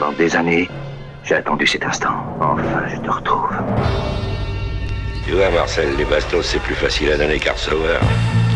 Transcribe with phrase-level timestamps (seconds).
[0.00, 0.70] Pendant des années,
[1.24, 2.24] j'ai attendu cet instant.
[2.40, 3.50] Enfin, je te retrouve.
[5.26, 8.00] Tu vois, Marcel, les bastos, c'est plus facile à donner qu'Arcelor.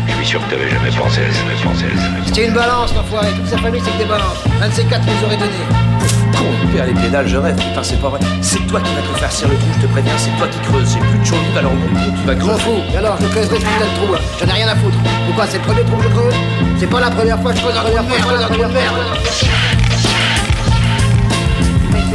[0.07, 2.25] Je suis sûr que t'avais jamais pensé à jamais pensé à.
[2.25, 3.27] C'était une balance, l'enfoiré.
[3.35, 4.43] Toute sa famille, c'est que des balances.
[4.59, 5.51] Un de ces quatre nous aurait donné.
[6.35, 7.55] Con, père, les pédales, je rêve.
[7.55, 8.19] Putain, c'est pas vrai.
[8.41, 10.17] C'est toi qui vas te faire serrer le trou, je te préviens.
[10.17, 10.93] C'est toi qui creuses.
[10.93, 12.59] J'ai plus de chaud alors mon tu vas creuser.
[12.59, 12.81] fous.
[12.91, 14.19] Et alors, je creuserai ce putain de trou, là.
[14.39, 14.97] J'en ai rien à foutre.
[15.27, 16.35] Pourquoi C'est le premier trou que je creuse?
[16.79, 18.07] C'est pas la première fois que je creuse un trou de merde.
[18.17, 19.84] je creuse un trou de merde.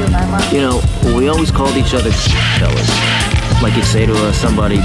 [0.00, 0.80] You know,
[1.14, 2.88] we always called each other fellas.
[3.62, 4.76] Like you'd say to uh, somebody,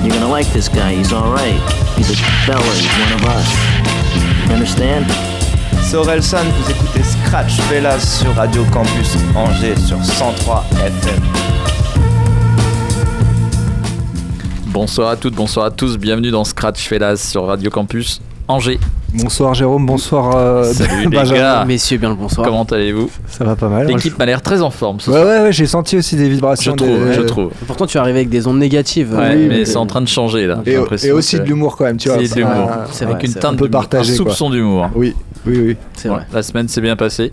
[0.00, 1.60] you're gonna like this guy, he's alright.
[1.96, 3.48] He's a fella, he's one of us.
[4.46, 5.04] You understand?
[5.82, 11.22] C'est Orelsan, vous écoutez Scratch Fellas sur Radio Campus Angers sur 103 FM.
[14.68, 18.80] Bonsoir à toutes, bonsoir à tous, bienvenue dans Scratch Fellas sur Radio Campus Angers.
[19.14, 21.38] Bonsoir Jérôme, bonsoir euh, Salut les Benjamin.
[21.40, 22.46] gars, Messieurs, bien le bonsoir.
[22.46, 23.86] comment allez-vous Ça va pas mal.
[23.86, 25.28] L'équipe m'a l'air très en forme ce Ouais, soir.
[25.28, 26.74] ouais, ouais, j'ai senti aussi des Je vibrations.
[26.76, 27.50] trouve, des- je trouve.
[27.66, 29.12] Pourtant, tu es arrivé avec des ondes négatives.
[29.12, 30.62] Ouais, oui, mais mais- c'est en train de changer là.
[30.64, 30.78] Et,
[31.12, 32.18] aussi que- de l'humour quand même, tu vois.
[32.24, 32.70] C'est de l'humour.
[32.70, 34.88] Ah, C'est Avec vrai, une teinte un peu d'humour, partagé, un soupçon d'humour.
[34.94, 35.14] Oui,
[35.46, 35.76] oui, oui.
[35.94, 36.22] C'est vrai.
[36.32, 37.32] La semaine s'est bien passée.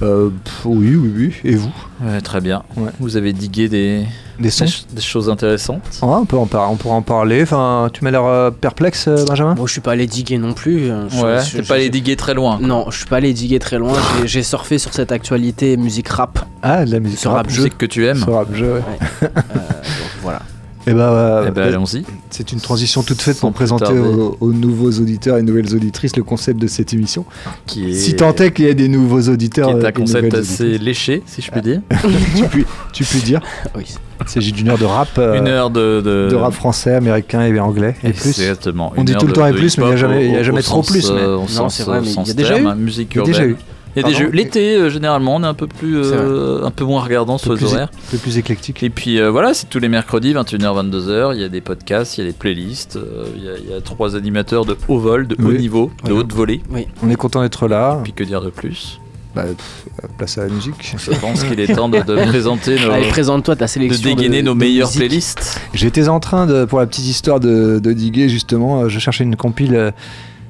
[0.00, 1.34] Euh, pff, oui, oui, oui.
[1.44, 2.62] Et vous Ouais, très bien.
[2.76, 2.90] Ouais.
[3.00, 4.04] Vous avez digué des,
[4.38, 5.82] Des sons des, ch- des choses intéressantes.
[6.02, 7.42] Ouais, on, peut en par- on pourra en parler.
[7.42, 10.52] Enfin, tu m'as l'air euh, perplexe, euh, Benjamin Moi, je suis pas allé diguer non
[10.52, 10.88] plus.
[10.88, 12.58] euh, je- Ouais, je- pas allé diguer très loin.
[12.62, 13.94] Non, je suis pas allé diguer très loin.
[14.24, 16.46] J'ai- surfé sur cette actualité musique rap.
[16.62, 17.46] Ah, de la musique Sur rap.
[17.46, 17.62] rap jeu.
[17.64, 18.18] Musique que tu aimes.
[18.18, 18.82] Sur rap jeu, ouais.
[19.24, 20.42] Euh, donc voilà.
[20.88, 22.04] Et bah, euh, Eh ben, allons-y.
[22.30, 25.74] c'est une transition toute faite Sans pour plus présenter aux, aux nouveaux auditeurs et nouvelles
[25.74, 27.24] auditrices le concept de cette émission.
[27.66, 29.92] Qui est, Si tant est qu'il y ait des nouveaux auditeurs qui est euh, un
[29.92, 30.80] concept assez auditrices.
[30.86, 31.80] léché, si je puis dire.
[32.36, 33.40] tu, puis, tu puis dire.
[33.76, 33.84] Oui.
[34.20, 35.10] Il s'agit d'une heure de rap.
[35.18, 38.30] euh, Une heure de, de, de rap français, américain et anglais et plus.
[38.40, 38.92] Exactement.
[38.96, 40.62] On Une dit tout le temps et plus, mais il y a jamais- y a
[40.62, 42.74] trop sens, plus, mais- euh, Non, c'est vrai, mais il y a déjà eu.
[42.74, 43.56] musique Il y a déjà urbaine.
[43.96, 44.30] Il y a des jeux.
[44.32, 47.64] L'été, euh, généralement, on est un peu plus, euh, un peu moins regardant sur les
[47.64, 47.88] horaires.
[47.92, 48.82] un peu plus éclectique.
[48.82, 51.34] Et puis euh, voilà, c'est tous les mercredis, 21h, 22h.
[51.34, 52.96] Il y a des podcasts, il y a des playlists.
[52.96, 55.58] euh, il, y a, il y a trois animateurs de haut vol, de haut Oui.
[55.58, 56.16] niveau, de Voilà.
[56.20, 56.60] haute volée.
[57.02, 58.00] On est content d'être là.
[58.04, 59.00] Puis que dire de plus?
[59.34, 60.96] Bah, pff, place à la musique.
[60.96, 62.90] Je pense qu'il est temps de, de présenter nos.
[62.90, 64.02] Allez, présente-toi ta de sélection.
[64.14, 65.00] dégainer nos de meilleures musique.
[65.00, 65.60] playlists.
[65.74, 69.36] J'étais en train de, pour la petite histoire de, de diguer justement, je cherchais une
[69.36, 69.90] compile euh,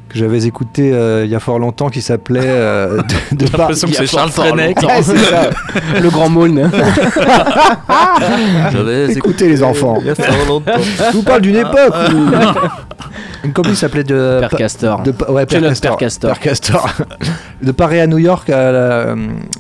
[0.09, 3.03] que j'avais écoutée euh, il y a fort longtemps qui s'appelait euh,
[3.33, 4.75] de, de par- que c'est Charles Trenet.
[4.83, 6.01] Ouais.
[6.01, 6.71] Le grand Maulne.
[8.73, 9.99] J'avais Écoutez les enfants.
[10.01, 10.73] Il y a fort longtemps.
[10.79, 12.31] Je vous parle d'une époque où
[13.45, 15.03] une compile s'appelait de Père Castor.
[15.03, 15.97] de ouais, note
[16.41, 16.89] Castor.
[17.61, 19.17] De Paris à New York à la,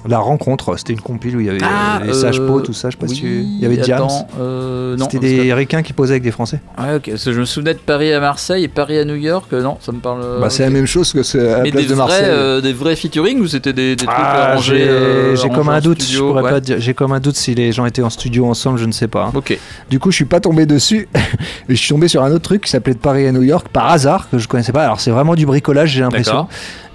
[0.09, 0.77] la rencontre.
[0.78, 2.91] C'était une compile où il y avait Ah, les sages euh, pots, tout ça.
[2.91, 4.06] Je sais pas oui, si il y avait Diams.
[4.38, 6.61] euh, C'était des que- ricains qui posaient avec des Français.
[6.78, 7.11] Ouais, ok.
[7.11, 9.47] Parce que je me souvenais de Paris à Marseille et Paris à New York.
[9.53, 10.21] euh, Non, ça me parle.
[10.22, 12.21] euh, bah, c'est la même chose que c'est à la place des de Marseille.
[12.22, 15.49] vrais, euh, des vrais featuring ou c'était des, des trucs Ah, arrangés j'ai euh, j'ai
[15.49, 16.00] comme un doute.
[16.00, 16.50] studio, je pourrais ouais.
[16.50, 18.93] pas dire- J'ai comme un doute si les gens étaient en studio ensemble, je ne
[18.93, 19.33] sais pas.
[19.34, 19.59] Ok.
[19.91, 21.09] Du coup, je suis pas tombé dessus.
[21.69, 23.91] Je suis tombé sur un autre truc qui s'appelait de Paris à New York par
[23.91, 24.84] hasard que je connaissais pas.
[24.84, 26.47] Alors c'est vraiment du bricolage, j'ai l'impression.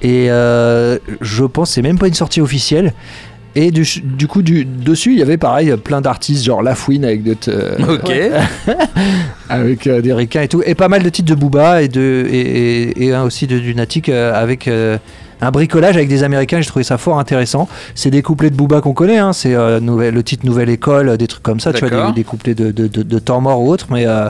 [0.02, 2.94] Et euh, je pense c'est même pas une sortie officielle.
[3.56, 7.06] Et du, du coup, du, dessus, il y avait pareil plein d'artistes, genre La Fouine
[7.06, 7.52] avec d'autres.
[7.52, 8.12] euh, Ok.
[9.50, 10.64] avec euh, des ricains et tout.
[10.66, 13.56] Et pas mal de titres de Booba et, de, et, et- et un aussi de
[13.56, 16.62] Lunatic euh, avec un bricolage avec des Américains.
[16.62, 17.68] J'ai trouvé ça fort intéressant.
[17.96, 19.20] C'est des couplets de Booba qu'on connaît.
[19.20, 19.34] hein.
[19.34, 21.74] C'est euh, le titre Nouvelle École, des trucs comme ça.
[21.74, 23.88] Tu vois, des, des couplets de, de, de, de temps mort ou autre.
[23.92, 24.30] Mais euh,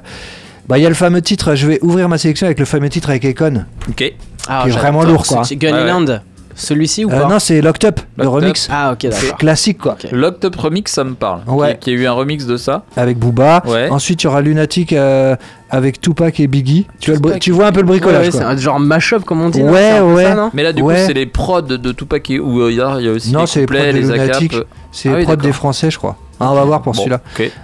[0.68, 1.56] bah, il y a le fameux titre.
[1.56, 3.66] Je vais ouvrir ma sélection avec le fameux titre avec Akon.
[3.90, 4.14] Ok.
[4.48, 5.44] Ah, Qui est vraiment lourd, quoi.
[5.44, 6.22] ce- Gunnyland.
[6.56, 8.30] Celui-ci ou Euh, pas non, c'est Locked Up, le Up.
[8.30, 8.68] remix.
[8.72, 9.38] Ah, ok, C'est d'accord.
[9.40, 9.94] classique quoi.
[9.94, 10.12] Ok.
[10.12, 11.42] Locked Up Remix, ça me parle.
[11.48, 11.74] Ouais.
[11.80, 12.84] Qui, qui a eu un remix de ça.
[12.96, 13.64] Avec Booba.
[13.66, 13.90] Ouais.
[13.90, 15.36] Ensuite, il y aura Lunatic euh,
[15.72, 16.86] avec Tupac et Biggie.
[17.00, 18.26] Tu vois, le bri- Tupac tu vois un peu le bricolage.
[18.28, 19.64] Ouais, c'est un genre mash-up comme on dit.
[19.64, 20.24] Ouais, C'est ouais.
[20.26, 20.94] ça, non Mais là, du Ouais.
[20.94, 23.42] coup, c'est les prods de Tupac et où euh, il y, a y aussi Non,
[23.42, 24.56] les c'est les couplets, prods les Lunatic.
[24.92, 25.44] C'est Ah oui, prod d'accord.
[25.48, 26.18] des Français, je crois.
[26.44, 27.22] Ah, on va voir pour Bon, celui-là.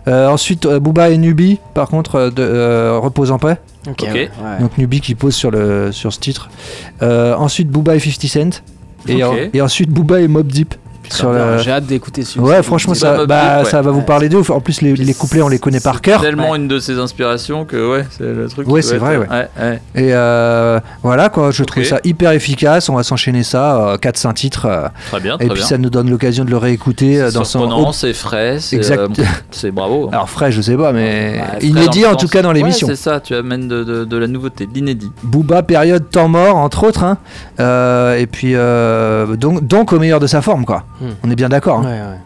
[0.07, 3.57] Euh, ensuite, euh, Booba et Nubi, par contre, euh, de, euh, repose en paix.
[4.43, 4.59] Ouais.
[4.61, 6.49] Donc Nubi qui pose sur, le, sur ce titre.
[7.01, 8.63] Euh, ensuite, Booba et 50 Cent.
[9.07, 10.75] Et, en- et ensuite, Booba et Mob Deep.
[11.13, 11.57] Sur Alors, le...
[11.59, 13.69] J'ai hâte d'écouter celui Ouais, franchement, Booba, ça, bah, ouais.
[13.69, 14.41] ça va vous parler d'eux.
[14.49, 16.21] En plus, les, les couplets, on les connaît par cœur.
[16.21, 18.67] Tellement une de ses inspirations que ouais, c'est le truc.
[18.67, 19.47] Ouais, c'est vrai, être- ouais.
[19.59, 19.81] ouais.
[19.95, 22.89] Et euh, voilà, quoi, je trouve ça hyper efficace.
[22.89, 24.65] On va s'enchaîner ça, 4-5 titres.
[24.65, 25.65] euh, Très bien, et très puis bien.
[25.65, 27.59] ça nous donne l'occasion de le réécouter euh, C'est dans son.
[27.59, 28.99] surprenant, c'est frais, c'est Exact.
[29.19, 30.09] euh, c'est bravo.
[30.11, 32.87] Alors, frais, je sais pas, mais frais inédit en tout cas dans l'émission.
[32.87, 35.11] c'est ça, tu amènes de, la nouveauté, de l'inédit.
[35.23, 37.03] Booba, période temps mort, entre autres.
[37.03, 37.17] hein.
[37.59, 40.83] Euh, et puis, euh, donc, donc au meilleur de sa forme, quoi.
[41.01, 41.11] Hmm.
[41.23, 41.79] On est bien d'accord.
[41.79, 41.83] hein.
[41.83, 42.19] Ouais, ouais.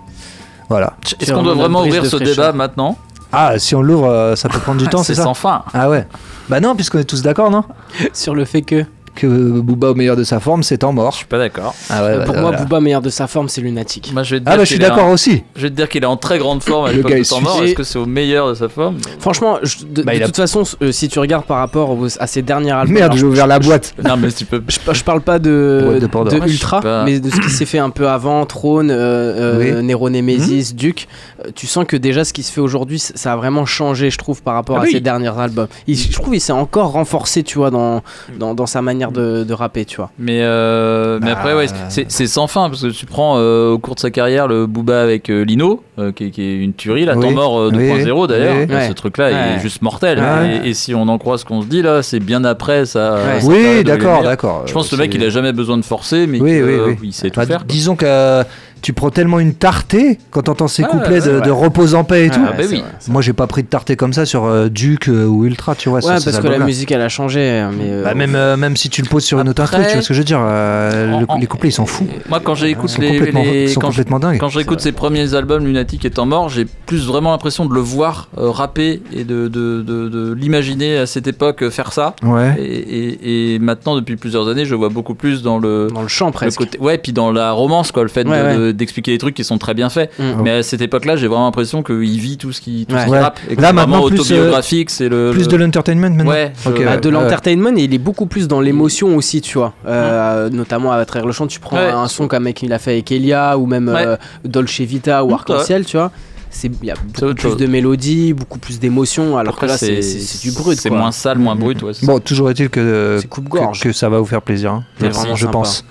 [0.69, 0.93] Voilà.
[1.19, 2.35] Est-ce qu'on doit vraiment ouvrir ce fraîcheur.
[2.35, 2.97] débat maintenant
[3.31, 5.63] Ah, si on l'ouvre, euh, ça peut prendre du temps, c'est C'est ça sans fin.
[5.73, 6.07] Ah ouais.
[6.49, 7.63] Bah non, puisqu'on est tous d'accord, non?
[8.13, 8.85] Sur le fait que.
[9.15, 11.11] Que Booba au meilleur de sa forme, c'est temps mort.
[11.11, 11.73] Je suis pas d'accord.
[11.89, 12.57] Ah ouais, Euh, bah, Pour moi, voilà.
[12.63, 14.11] Booba meilleur de sa forme, c'est lunatique.
[14.13, 15.43] Moi, je vais te Ah dire bah je suis qu'il est d'accord en- aussi.
[15.55, 17.61] Je vais te dire qu'il est en très grande forme Le gars est temps mort.
[17.63, 18.97] Est-ce que c'est au meilleur de sa forme?
[19.19, 21.91] Franchement, je- de, Bah, de il a- toute façon, euh, si tu regardes par rapport
[21.91, 23.93] aux- à ses derniers albums, Merde, j'ai ouvert la boîte.
[24.03, 24.63] Non, mais tu peux.
[24.67, 26.07] je, je parle pas de, de
[26.37, 27.03] Moi, Ultra, pas.
[27.05, 29.71] mais de ce qui s'est fait un peu avant, Trône, euh, euh, Oui.
[29.71, 31.07] Hmm Nero Nemesis, Duke.
[31.45, 34.17] Euh, tu sens que déjà ce qui se fait aujourd'hui, ça a vraiment changé, je
[34.17, 35.67] trouve, par rapport Ah à ses derniers albums.
[35.87, 38.01] Je trouve qu'il s'est encore renforcé, tu vois, dans,
[38.39, 40.11] dans, dans sa manière de, de rapper, tu vois.
[40.17, 43.77] Mais, euh, mais Bah, après, ouais, c'est sans fin parce que tu prends euh, au
[43.79, 46.73] cours de sa carrière le Booba avec euh, Lino, euh, qui, est- qui est une
[46.73, 47.21] tuerie, la Oui.
[47.27, 48.27] temps mort euh, 2.0 Oui.
[48.27, 48.55] d'ailleurs.
[48.69, 48.73] Oui.
[48.75, 48.87] Ouais.
[48.87, 49.55] Ce truc-là Ouais.
[49.57, 50.19] est juste mortel.
[50.19, 50.61] Ouais.
[50.63, 53.17] Et, et si on en croit ce qu'on se dit là, c'est bien après ça.
[53.43, 54.63] Oui, d'accord, d'accord.
[54.65, 56.71] Je pense que le mec il a jamais besoin de forcer, mais Oui, que, oui,
[56.73, 56.97] euh, oui.
[57.03, 57.63] il sait tout Bah, faire.
[57.65, 58.43] disons que euh,
[58.83, 61.41] tu prends tellement une tartée quand t'entends ces Ah, couplets de, ouais.
[61.41, 62.39] de repose en paix et tout.
[62.45, 62.79] Ah, bah c'est oui.
[62.81, 62.89] vrai.
[63.07, 65.89] Moi, j'ai pas pris de tartée comme ça sur euh, Duke euh, ou Ultra, tu
[65.89, 65.99] vois.
[66.05, 67.65] Ouais, parce que la musique, elle a changé.
[67.75, 69.89] Mais, euh, Bah, même, euh, même si tu le poses sur une autre instru, Après-
[69.89, 72.07] tu vois ce que je veux dire euh, le- En- Les couplets, ils s'en foutent.
[72.29, 74.37] Moi quand j'écoute sont les, les- ils sont quand, complètement dingues.
[74.39, 78.27] quand j'écoute ses premiers albums Lunatic étant mort, j'ai plus vraiment l'impression de le voir
[78.35, 82.15] rapper et de, de, de, de l'imaginer à cette époque faire ça.
[82.23, 82.55] Ouais.
[82.59, 86.01] Et, et- et maintenant, depuis plusieurs années, je le vois beaucoup plus dans le, dans
[86.01, 86.57] le chant le presque.
[86.57, 86.77] côté.
[86.79, 89.43] Ouais, puis dans la romance, quoi, le fait de- Ouais, de- d'expliquer des trucs qui
[89.43, 90.11] sont très bien faits.
[90.19, 90.23] Mm.
[90.43, 93.19] Mais à cette époque-là, j'ai vraiment l'impression qu'il vit tout ce qui, tout ce Ouais.
[93.19, 93.39] rappe.
[93.49, 95.31] Et que Là, maintenant, vraiment plus, autobiographique, c'est le.
[95.31, 96.97] Plus le- de l'entertainment maintenant Ouais, je- bah, ouais.
[96.99, 99.73] de l'entertainment et il est beaucoup plus dans l'émotion aussi, tu vois.
[99.87, 101.89] Euh, Notamment à travers le chant, tu prends Ouais.
[101.89, 104.05] un son comme mec il a fait avec Elia ou même Ouais.
[104.05, 105.33] euh, Dolce Vita ou Ouais.
[105.35, 106.11] Arc-en-Ciel, tu vois.
[106.55, 107.57] C'est il y a beaucoup plus chose.
[107.57, 111.39] de mélodie, beaucoup plus d'émotion, alors Après, que là c'est du brut C'est moins sale,
[111.39, 111.81] moins brut.
[111.81, 114.71] Ouais, Bon, toujours est-il que, que, que ça va vous faire plaisir.
[114.71, 114.83] hein.
[115.01, 115.51] Merci, vraiment je sympa.
[115.53, 115.83] pense.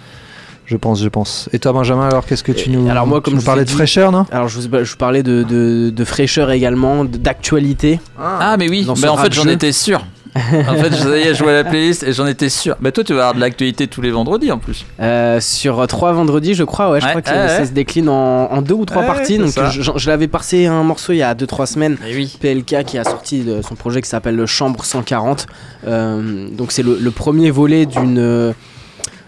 [0.72, 1.50] Je pense, je pense.
[1.52, 2.88] Et toi, Benjamin, alors qu'est-ce que tu nous.
[2.88, 4.24] alors moi, comme tu nous je vous parlais ai de dit- fraîcheur, non?
[4.32, 8.00] Alors je vous, je vous parlais de, de, de fraîcheur également, d'actualité.
[8.18, 10.02] Ah, mais oui, mais en fait, j'en étais sûr.
[10.34, 10.40] en
[10.76, 12.74] fait, ça y est, je vois la playlist et j'en étais sûr.
[12.80, 14.86] Bah, toi, tu vas avoir de l'actualité tous les vendredis en plus.
[14.98, 17.66] Euh, sur trois vendredis, je crois, ouais, je Ouais, crois que ouais, ça ouais.
[17.66, 19.36] se décline en, en deux ou trois Ouais, parties.
[19.36, 21.98] Donc je, je l'avais passé un morceau il y a 2-3 semaines.
[22.02, 22.34] Mais oui.
[22.40, 25.46] PLK qui a sorti de son projet qui s'appelle le Chambre 140.
[25.86, 28.54] Euh, donc c'est le, le premier volet d'une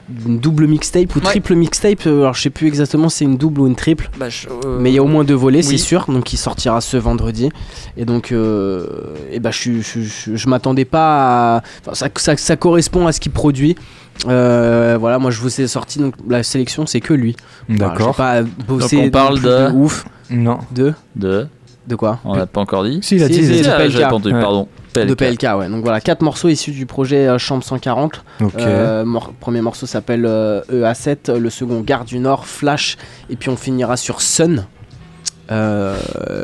[0.08, 1.24] d'une double mixtape ou Ouais.
[1.24, 2.06] triple mixtape.
[2.06, 4.10] Euh, Alors je sais plus exactement si c'est une double ou une triple.
[4.18, 5.64] Bah, je- euh, Mais il y a au moins deux volets, oui.
[5.64, 7.48] c'est sûr, donc qui sortira ce vendredi.
[7.96, 8.86] Et donc, euh,
[9.32, 11.62] et bah, je, je, je, je m'attendais pas à.
[11.80, 13.76] enfin, ça, ça, ça correspond à ce qu'il produit.
[14.28, 17.34] Euh, voilà, moi je vous ai sorti, donc la sélection c'est que lui.
[17.68, 18.12] D'accord.
[18.12, 20.04] j'ai pas bossé Donc, on parle de- ouf.
[20.30, 20.58] Non.
[20.72, 21.48] De De.
[21.86, 23.00] De quoi On l'a pas encore dit.
[23.02, 23.44] Si, il a Si, dit.
[23.44, 23.62] si, il a dit.
[23.62, 24.06] de Ah, PLK.
[24.06, 24.40] entendu, Ouais.
[24.40, 24.69] pardon.
[24.94, 25.69] De PLK, ouais.
[25.69, 28.22] Donc voilà, quatre morceaux issus du projet euh, Chambre 140.
[28.42, 28.52] Ok.
[28.58, 32.96] Euh, mor- premier morceau s'appelle euh, EA7, le second Gare du Nord, Flash,
[33.28, 34.64] et puis on finira sur Sun.
[35.50, 35.94] Euh,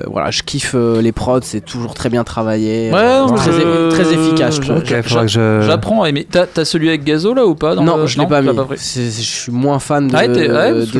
[0.06, 2.90] voilà, je kiffe euh, les prods, c'est toujours très bien travaillé.
[2.92, 4.76] Ouais, euh, non, très, je- très efficace, je trouve.
[4.78, 5.60] Ok, je- faudra que je.
[5.62, 6.26] J'apprends à aimer.
[6.30, 7.74] T'as t'as celui avec Gazo là ou pas?
[7.74, 8.50] Dans Non, le- je l'ai pas mis.
[8.76, 8.76] Je
[9.10, 10.98] suis moins fan de, Ah, t'es- ouais, de je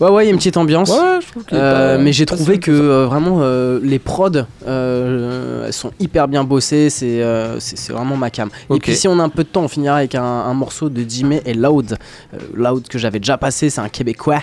[0.00, 0.90] Ouais, ouais, il y a une petite ambiance.
[0.90, 4.30] Ouais, je trouve Euh, pas- mais j'ai trouvé que euh, vraiment euh, les prods
[4.66, 8.48] euh, elles sont hyper bien bossées, c'est euh, c'est vraiment ma cam.
[8.48, 10.88] Et puis si on a un peu de temps, on finira avec un, un morceau
[10.88, 11.96] de Jimmy et Loud.
[12.34, 14.40] Euh, Loud que j'avais déjà passé, c'est un québécois.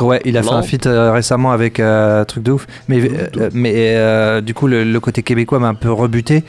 [0.00, 2.66] Ouais, il a fait un feat euh, récemment avec euh, un truc de ouf.
[2.88, 6.42] Mais, euh, mais euh, du coup, le, le côté québécois m'a un peu rebuté.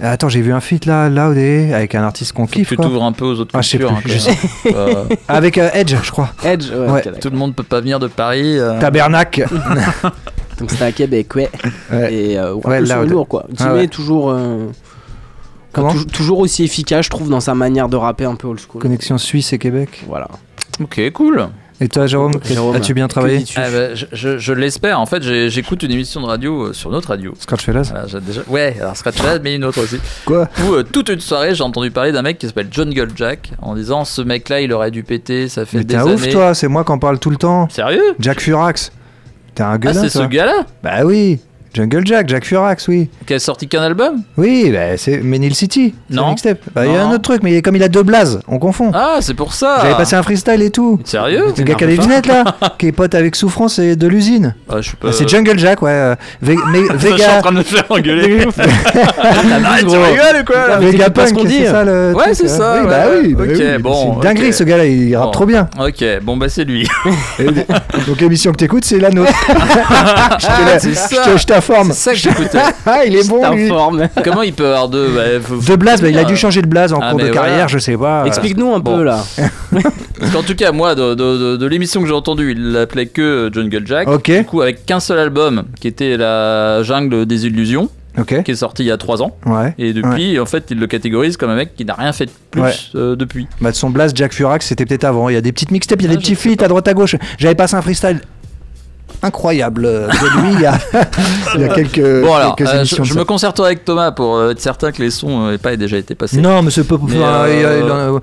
[0.00, 2.68] Euh, Attends, j'ai vu un feat là, là, avec un artiste qu'on kiffe.
[2.68, 4.00] tu t'ouvres un peu aux autres Ah, je sais cultures.
[4.00, 4.32] plus, hein,
[4.64, 4.76] je même.
[4.78, 6.30] Euh, Avec euh, Edge, je crois.
[6.44, 7.02] Edge, ouais, Ouais.
[7.20, 8.58] Tout le monde peut pas venir de Paris.
[8.58, 9.46] euh, Tabernacle.
[10.58, 11.44] Donc c'était un québécois.
[11.92, 12.12] Ouais.
[12.14, 13.08] Et euh, Ouais, ouais, Loud.
[13.10, 13.46] lourd quoi.
[13.52, 13.84] Jimmy Ah ouais.
[13.84, 14.66] est toujours, euh,
[15.72, 18.58] Comment tou- toujours aussi efficace, je trouve, dans sa manière de rapper un peu old
[18.60, 18.80] school.
[18.82, 20.04] Connexion Suisse et Québec.
[20.08, 20.28] Voilà.
[20.80, 21.48] Ok, cool.
[21.80, 24.98] Et toi, Jérôme, Jérôme, as-tu bien travaillé Ah bah, je je- je l'espère.
[24.98, 27.34] En fait, j'écoute une émission de radio euh, sur notre radio.
[27.38, 27.68] Scratch
[28.20, 28.40] déjà...
[28.48, 29.98] Ouais, alors Scratch mais une autre aussi.
[30.24, 33.52] Quoi Où euh, toute une soirée, j'ai entendu parler d'un mec qui s'appelle John Jack
[33.62, 36.14] en disant ce mec-là, il aurait dû péter, ça fait Mais des t'es un années.
[36.14, 37.68] ouf, toi, c'est moi qui en parle tout le temps.
[37.70, 38.14] Sérieux?
[38.18, 38.90] Jack Furax.
[39.54, 40.64] T'es un Ah, gueulin, c'est ce gars-là?
[40.82, 41.38] Bah oui.
[41.74, 43.08] Jungle Jack, Jack Furax, oui.
[43.26, 45.94] qui a sorti qu'un album Oui, bah c'est Menil City.
[46.10, 46.34] c'est Non.
[46.74, 48.90] Bah, il y a un autre truc, mais comme il a deux blazes, on confond.
[48.94, 50.98] Ah, c'est pour ça J'avais passé un freestyle et tout.
[51.04, 52.44] Sérieux Le gars qui a les lunettes là,
[52.78, 54.54] qui est pote avec Souffrance et de l'usine.
[54.68, 55.08] Ah, je suis pas...
[55.08, 56.14] Bah, C'est Jungle Jack, ouais.
[56.42, 57.40] Ve- mais- Je suis en Vega.
[57.40, 58.40] train de me faire engueuler.
[59.28, 62.12] Arrête, tu rigoles ou quoi là Vega Punk, c'est ça le.
[62.14, 62.48] Ouais, c'est euh.
[62.48, 63.34] ça, Oui, bah oui.
[63.34, 65.68] bah Ok, bon, C'est dinguerie ce gars-là, il rappe trop bien.
[65.78, 66.88] Ok, bon bah c'est lui.
[68.06, 69.32] Donc l'émission que t'écoutes, c'est la nôtre.
[70.38, 72.10] je la- Ah, c'est ça.
[72.12, 72.58] que j'écoutais.
[72.86, 73.68] Ah, il est bon lui.
[73.68, 74.08] t'informe.
[74.24, 76.62] Comment il peut avoir deux bah, faut- De blaze, bah, il a dû Euh, changer
[76.62, 78.24] de blaze en ah, cours de carrière, je sais pas.
[78.26, 78.96] Explique-nous un Bon.
[78.96, 79.24] peu là.
[80.20, 83.06] Parce qu'en tout cas, moi, de, de- de- de l'émission que j'ai entendue, il l'appelait
[83.06, 84.08] que euh, Jungle Jack.
[84.08, 84.30] Ok.
[84.30, 87.88] Du coup, avec qu'un seul album, qui était La Jungle des Illusions.
[88.18, 88.42] Ok.
[88.42, 89.36] qui est sorti il y a 3 ans.
[89.46, 89.74] Ouais.
[89.78, 92.30] Et depuis, en fait, il le catégorise comme un mec qui n'a rien fait de
[92.50, 92.72] plus Ouais.
[92.96, 93.46] euh, depuis.
[93.60, 95.28] Bah, de son blast, Jack Furax, c'était peut-être avant.
[95.28, 96.66] Il y a des petites mixtapes, il y a Ah, des je petits feats à
[96.66, 97.14] droite à gauche.
[97.38, 98.20] J'avais passé un freestyle
[99.22, 100.78] incroyable euh, de lui il y a,
[101.54, 103.04] il y a quelques, bon alors, quelques euh, je, émissions.
[103.04, 105.96] je me concerterai avec Thomas pour euh, être certain que les sons n'aient pas déjà
[105.96, 106.40] été passés.
[106.40, 106.96] Non, mais c'est pas.
[106.96, 108.20] Euh, en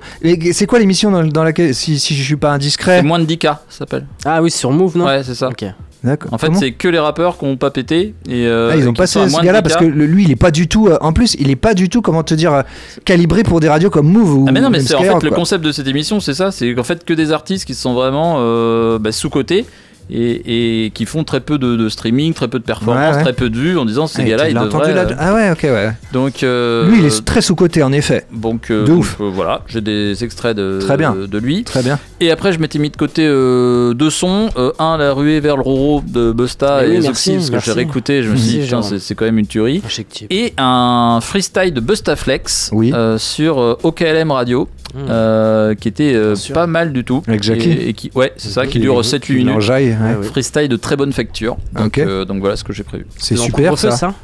[0.52, 2.98] C'est quoi l'émission dans, dans laquelle, si, si je suis pas indiscret?
[2.98, 4.06] C'est moins de 10K, ça s'appelle.
[4.24, 5.06] Ah oui, sur Move, non?
[5.06, 5.48] Ouais, c'est ça.
[5.48, 5.64] Ok.
[6.04, 6.32] D'accord.
[6.32, 8.14] En fait, c'est que les rappeurs qui ont pas pété.
[8.28, 9.62] Et, euh, Ah, ils ont passé ce gars-là 10K.
[9.62, 10.86] parce que le- lui, il est pas du tout.
[10.88, 12.62] euh, en plus, il est pas du tout, comment te dire, euh,
[13.04, 14.44] calibré pour des radios comme Move ou.
[14.48, 16.74] Ah mais non mais c'est en fait le concept de cette émission c'est ça c'est
[16.74, 19.64] qu'en fait que des artistes qui sont vraiment euh, bah, sous cotés
[20.10, 23.22] et, et qui font très peu de, de streaming très peu de performances Ouais, ouais.
[23.24, 25.58] très peu de vues en disant ces Ouais, gars-là ils devraient là Ah ouais, ok,
[25.64, 25.68] ouais.
[25.70, 28.24] euh, donc euh, Lui, il est très sous-côté, en effet.
[28.32, 29.16] donc, euh, de donc, ouf.
[29.20, 31.14] euh, voilà j'ai des extraits de, Très bien.
[31.28, 31.98] de, lui Très bien.
[32.20, 35.56] et après je m'étais mis de côté euh, deux sons Euh, un la ruée vers
[35.56, 38.30] le Roro de Busta Eh et oui, les merci, Oxy parce que j'ai réécouté je
[38.30, 39.82] me suis dit putain c'est quand même une tuerie
[40.30, 42.92] et un freestyle de Bustaflex Oui.
[42.94, 44.98] euh, sur euh, OKLM Radio Mmh.
[45.10, 47.70] euh, qui était euh, pas mal du tout Avec Jackie.
[47.70, 49.60] et, et qui ouais c'est ça qui dure il 7-8 il minutes
[50.00, 50.16] ouais.
[50.20, 53.36] Ah freestyle de très bonne facture donc, euh, donc voilà ce que j'ai prévu C'est
[53.36, 53.96] C'était dans super Couvre-feu, ça.
[53.96, 54.14] ça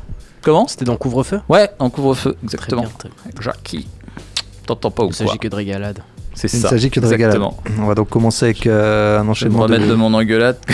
[0.42, 3.40] comment C'était dans Couvre-feu ouais en couvre-feu Très exactement bien, très bien.
[3.40, 3.88] Jackie
[4.66, 6.00] t'entends pas ou Il quoi s'agit que de régalade.
[6.34, 7.34] c'est Il ne ça s'agit que de régalade.
[7.36, 9.72] exactement On va donc commencer avec euh, un je vais me enchaînement de.
[9.74, 10.56] remettre de mon engueulade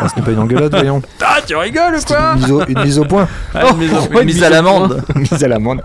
[0.00, 1.00] Ah, ce n'est pas une engueulade, voyons.
[1.22, 3.28] ah tu rigoles ou C'est une mise, au, une mise au point.
[3.54, 5.82] Ah, une mise au- Oh, une mise à l'amende mise à l'amende.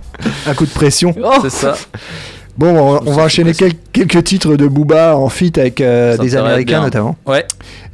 [0.48, 1.14] Un coup de pression.
[1.44, 1.76] c'est ça
[2.60, 6.36] Bon, on, on va enchaîner quel- quelques titres de Booba en feat avec euh, des
[6.36, 6.82] Américains bien.
[6.84, 7.16] notamment.
[7.26, 7.46] ouais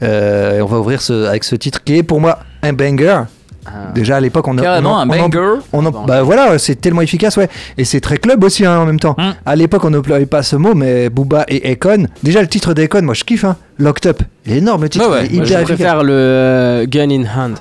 [0.04, 3.22] Euh, et on va ouvrir ce, avec ce titre qui est pour moi un banger.
[3.68, 3.92] Ah.
[3.96, 4.62] Déjà à l'époque, on a.
[4.62, 7.50] carrément on en- un on en- banger on en- bah voilà, c'est tellement efficace, ouais.
[7.78, 9.16] Et c'est très club aussi hein, en même temps.
[9.18, 9.32] Mm.
[9.46, 12.06] À l'époque, on n'employait pas ce mot, mais Booba et Akon.
[12.24, 13.44] Déjà, le titre d'Akon, moi je kiffe.
[13.44, 13.56] Hein.
[13.80, 14.22] Locked Up.
[14.46, 15.08] Il est énorme le titre.
[15.10, 15.28] Ouais, ouais.
[15.32, 17.56] il est Je préfère le euh, Gun in Hand.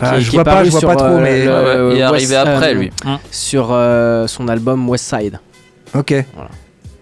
[0.00, 1.44] Ah, qui- je qui vois pas, je vois sur, pas trop, euh, mais.
[1.44, 2.90] le- Ouais, ouais, il est West- arrivé après euh, lui.
[3.30, 5.38] Sur euh, son album West Side.
[5.94, 6.12] Ok.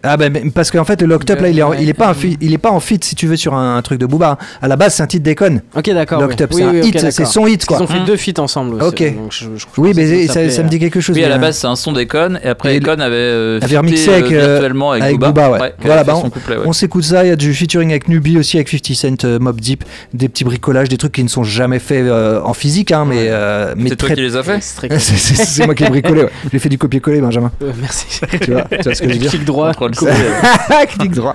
[0.03, 1.95] Ah bah mais- parce qu'en fait le Locked Up là il est, en- il est
[1.95, 3.99] pas un feat- il est pas en feat si tu veux sur un, un truc
[4.01, 4.33] de Booba.
[4.41, 4.45] hein.
[4.61, 5.61] À la base c'est un titre d'Akon.
[5.77, 6.21] Ok, d'accord.
[6.21, 6.45] Locked oui.
[6.45, 6.61] Up Oui,
[6.93, 7.77] c'est un hit, c'est son hit quoi.
[7.81, 8.05] Ils ont fait Hum.
[8.07, 8.75] deux feats ensemble.
[8.83, 9.17] aussi, Ok.
[9.17, 11.15] donc je- je- je Oui mais ça, me dit quelque chose.
[11.17, 13.77] oui à la mais, base c'est un son d'Econ et après Econ avait euh, avait
[13.77, 15.75] remixé euh, avec, euh, virtuellement avec, avec Booba, Booba, ouais.
[15.83, 16.63] Voilà, bah, son couplet, ouais.
[16.67, 19.39] On s'écoute ça, il y a du featuring avec Nubi aussi, avec 50 Cent, euh,
[19.39, 22.91] Mob Deep, des petits bricolages, des trucs qui ne sont jamais faits euh, en physique,
[22.93, 24.59] hein, mais, euh, mais c'est toi qui les as fait
[24.99, 27.51] C'est moi qui ai bricolé, j'ai fait du copier-coller, Benjamin.
[27.63, 28.21] Euh, Merci.
[28.41, 29.73] Tu vois, tu vois ce que je veux dire droit.
[30.99, 31.35] Clic droit.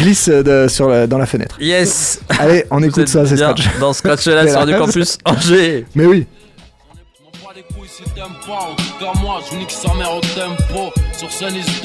[0.00, 1.56] Glisse euh, de- sur la- dans la fenêtre.
[1.60, 3.78] yes Allez, on Vous écoute ça, c'est bien Scratch.
[3.80, 6.26] dans Scratch là sur du campus Angers Mais oui.
[8.16, 11.82] Cas moi je nique sa mère au tempo Sur scène ils se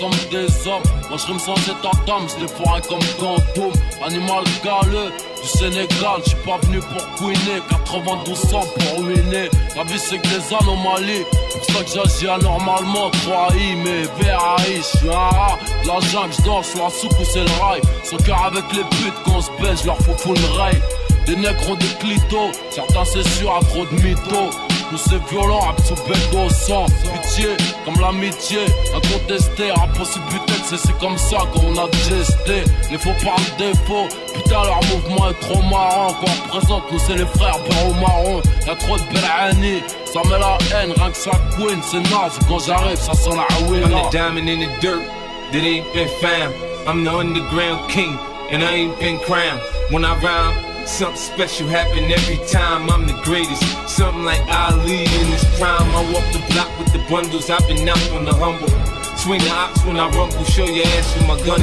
[0.00, 0.82] comme des hommes.
[1.08, 3.72] Moi je rime sans état d'âme, je les foirais comme Quantum
[4.04, 5.10] Animal galeux
[5.42, 7.60] du Sénégal, je suis pas venu pour couiner.
[7.70, 11.24] 92 ans pour ruiner, la vie c'est que des anomalies.
[11.52, 16.84] Pour ça que j'agis anormalement, 3I mais VAI Je suis un rat, la jungle, sur
[16.84, 17.80] la soupe ou c'est le rail.
[18.04, 20.80] Son cœur avec les putes, quand on se baise, je leur fous full rail
[21.26, 24.50] des nègres ont des clitos, certains c'est sûr à trop de mythos.
[24.94, 26.86] Nous c'est violent, rap sous bête au sang.
[27.02, 27.48] Pitié,
[27.84, 28.60] comme l'amitié,
[28.94, 32.62] incontesté, aussi buté, c'est comme ça qu'on a gesté.
[32.92, 36.14] Les faux par défaut, putain leur mouvement est trop marrant.
[36.20, 37.58] Quand on présente, nous c'est les frères
[37.88, 38.40] au marron.
[38.68, 39.82] Y'a trop de belle
[40.12, 42.38] ça met la haine, rien que ça queen, c'est naze.
[42.48, 43.90] Quand j'arrive, ça sent la I'm ruine.
[43.90, 45.02] the diamond in the dirt
[45.50, 46.54] that ain't been found.
[46.86, 48.16] I'm the underground king,
[48.52, 49.60] and I ain't been crowned.
[49.90, 52.90] When I rhyme, something special happen every time.
[52.90, 55.90] I'm the greatest, something like Ali in his prime.
[55.94, 57.50] I walk the block with the bundles.
[57.50, 58.68] I've been out on the humble.
[59.16, 61.60] Swing the ox when I rumble, show your ass with my gun.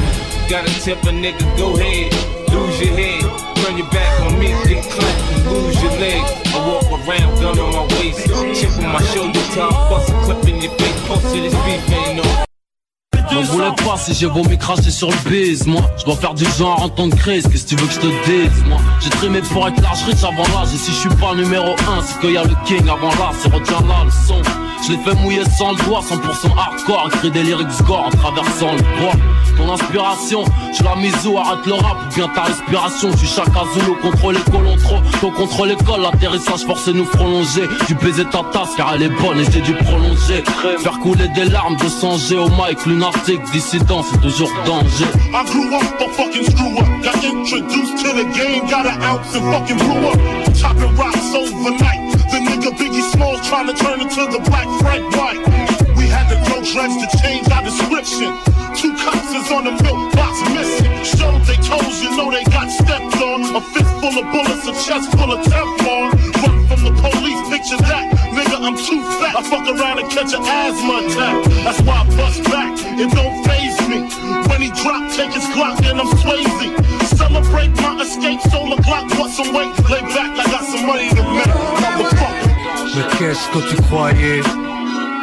[0.48, 2.12] Gotta tip a nigga, go ahead,
[2.50, 3.22] lose your head.
[3.62, 6.22] Turn your back on me, get clapped and lose your leg.
[6.50, 8.26] I walk around, gun on my waist,
[8.58, 11.06] chip on my shoulder, time bust a clip in your face.
[11.06, 12.51] Posted this beef ain't no.
[13.34, 15.80] M'en voulais pas si j'ai vomi cracher sur le bise Moi.
[15.98, 18.00] Je dois faire du genre en temps de crise Qu'est-ce que tu veux que je
[18.00, 18.78] te dise moi?
[19.00, 20.74] J'ai trimé pour être large riche avant l'âge.
[20.74, 23.30] Et si je suis pas numéro 1 c'est qu'il y a le king avant là
[23.38, 24.40] C'est retiens là le son.
[24.84, 27.08] Je l'ai fait mouiller sans le doigt 100% hardcore.
[27.14, 29.12] Écrit des lyrics score en traversant le bois.
[29.56, 30.44] Ton inspiration
[30.76, 31.96] Je la mise où arrête le rap.
[32.10, 34.98] Ou bien ta respiration Tu chaka Zulu contre les colons trop.
[35.20, 39.38] Tôt contre l'école l'atterrissage forcé nous prolonger Du baiser ta tasse car elle est bonne
[39.38, 40.42] et j'ai dû prolonger.
[40.80, 45.76] Faire couler des larmes de songer au mic lunatique Dissident c'est toujours danger I grew
[45.76, 46.90] up a fucking screw up.
[47.04, 50.18] Got introduced to the game, got an ounce and fucking blew up.
[50.58, 52.18] Chopping rocks overnight.
[52.18, 55.38] The nigga Biggie Smalls trying to turn into the black Frank White.
[55.96, 58.34] We had to grow dreads to change our description.
[58.74, 60.90] Two cops is on the milk box missing.
[61.06, 63.54] Showed they toes, you know they got stepped on.
[63.54, 66.10] A fist full of bullets, a chest full of Teflon.
[66.42, 68.10] Run from the police, picture that.
[68.34, 69.38] Nigga, I'm too fat.
[69.38, 71.36] I fuck around and catch an asthma attack.
[71.64, 72.74] That's why I bust back.
[72.98, 74.02] It don't phase me.
[74.50, 76.68] When he drop, take his Glock and I'm Swayze.
[77.16, 79.72] Celebrate my escape, solar clock, put some weight.
[79.90, 81.54] Lay back, I got some money to make.
[81.82, 82.50] Motherfucker.
[82.94, 84.42] Mais qu'est-ce que tu croyais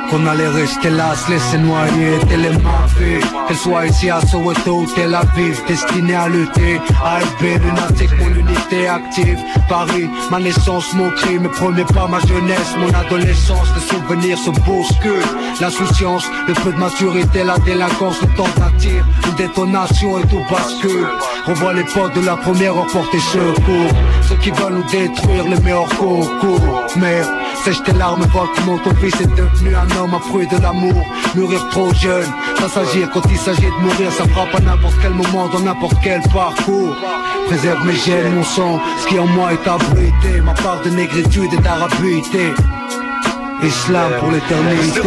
[0.10, 5.14] qu'on allait rester là, se laisser noyer, télémarquer Qu'elle soit ici à Soweto ou Tel
[5.14, 9.40] Aviv Destinée à lutter, AFB, lunatique, mon unité active.
[9.68, 14.50] Paris, ma naissance, mon cri, mes premiers pas, ma jeunesse Mon adolescence, les souvenirs se
[14.50, 21.08] bousculent L'insouciance, le peu de maturité, la délinquance, le tir Une détonation et tout bascule.
[21.46, 23.92] Revois les potes de la première heure porter secours.
[24.28, 27.30] Ceux qui veulent nous détruire, les meilleurs concours Merde,
[27.64, 31.06] sèche tes larmes, vois comment ton fils est devenu un homme à fruit de l'amour
[31.36, 32.26] Mourir trop jeune,
[32.60, 35.98] ça s'agit quand il s'agit de mourir Ça frappe à n'importe quel moment, dans n'importe
[36.04, 36.96] quel parcours
[37.48, 41.54] Préserve mes gènes, mon sang, ce qui en moi est abrité Ma part de négritude
[41.54, 42.54] et d'arabité
[43.64, 45.02] Islam pour l'éternité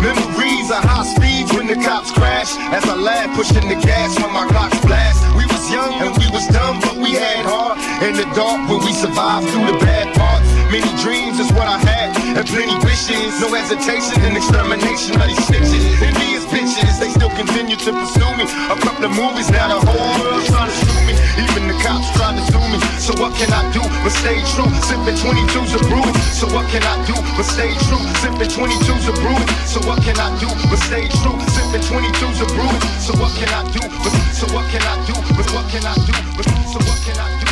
[0.00, 2.56] memories of high speeds when the cops crash.
[2.72, 5.20] As I laugh, pushing the gas when my clocks blast.
[5.36, 7.78] We was young and we was dumb, but we had heart.
[8.02, 10.53] In the dark, when we survived through the bad parts.
[10.74, 13.30] Many dreams is what I had, and plenty wishes.
[13.38, 15.86] No hesitation and extermination of these snitches.
[16.02, 18.42] Envious bitches, they still continue to pursue me.
[18.42, 21.14] A couple of movies, now the whole world trying to sue me.
[21.46, 22.82] Even the cops trying to sue me.
[22.98, 24.66] So what can I do but stay true?
[24.82, 26.02] Sipping 22s of brew.
[26.34, 28.02] So what can I do but stay true?
[28.18, 29.38] Sipping 22s of brew.
[29.70, 31.38] So what can I do but stay true?
[31.54, 32.74] Sipping 22s of brew.
[32.98, 33.78] So what can I do?
[34.02, 35.14] But so what can I do?
[35.38, 36.14] But what can I do?
[36.34, 37.43] But so what can I do?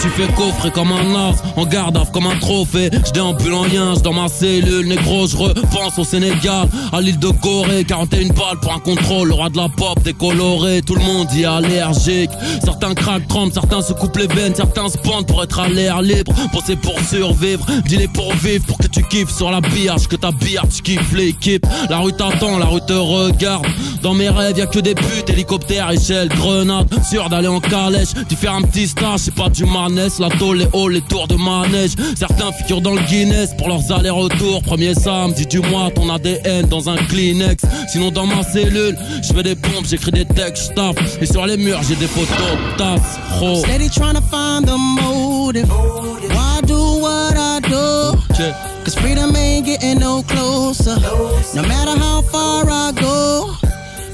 [0.00, 2.88] Suis fait coffrer comme un as, en garde comme un trophée.
[3.06, 7.28] Je déambule en yinche dans ma cellule, négro, je repense au Sénégal, à l'île de
[7.28, 7.84] Corée.
[7.84, 10.80] 41 balles pour un contrôle, le roi de la pop décoloré.
[10.80, 12.30] Tout le monde y est allergique.
[12.64, 16.00] Certains craquent, trempent, certains se coupent les veines, certains se pendent pour être à l'air
[16.00, 16.32] libre.
[16.52, 20.30] Bosser pour survivre, dealer pour vivre, pour que tu kiffes sur la biatch, que ta
[20.30, 21.66] biatch tu kiffes l'équipe.
[21.90, 23.66] La rue t'attend, la rue te regarde.
[24.02, 26.88] Dans mes rêves, y a que des putes, hélicoptères, échelle, grenade.
[27.06, 30.68] Sûr d'aller en calèche, tu fais un petit stage, c'est pas du la tôle, les
[30.72, 31.92] halls, les tours de manège.
[32.16, 34.62] Certains figurent dans le Guinness pour leurs allers-retours.
[34.62, 37.64] Premier samedi du mois, ton ADN dans un Kleenex.
[37.88, 40.72] Sinon, dans ma cellule, je fais des pompes, j'écris des textes.
[41.20, 43.56] Et sur les murs, j'ai des photos de tasses, oh.
[43.56, 45.68] Steady trying to find the motive.
[45.68, 48.18] Why do what I do?
[48.84, 50.96] Cause freedom ain't getting no closer.
[51.54, 53.54] No matter how far I go,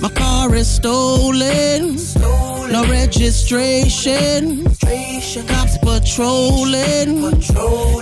[0.00, 1.96] my car is stolen.
[2.70, 4.64] No registration.
[5.46, 7.24] Cops patrolling.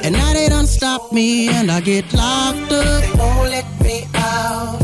[0.04, 3.02] And now they don't stop me and I get locked up.
[3.02, 4.78] They won't let me out.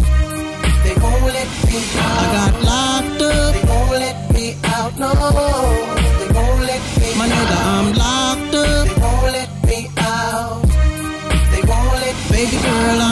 [0.84, 2.20] They won't let me out.
[2.22, 3.54] I got locked up.
[3.54, 4.98] They won't let me out.
[4.98, 5.12] No.
[6.20, 8.86] They won't let me My nigga, I'm locked up.
[8.86, 10.62] They won't let me out.
[11.52, 13.09] They won't let Baby girl, I'm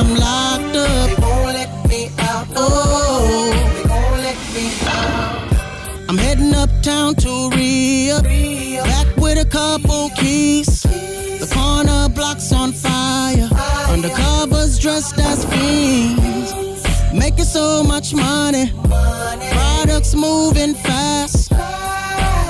[14.99, 16.83] Dressed as fiends.
[17.15, 18.73] Making so much money.
[19.53, 21.53] Products moving fast.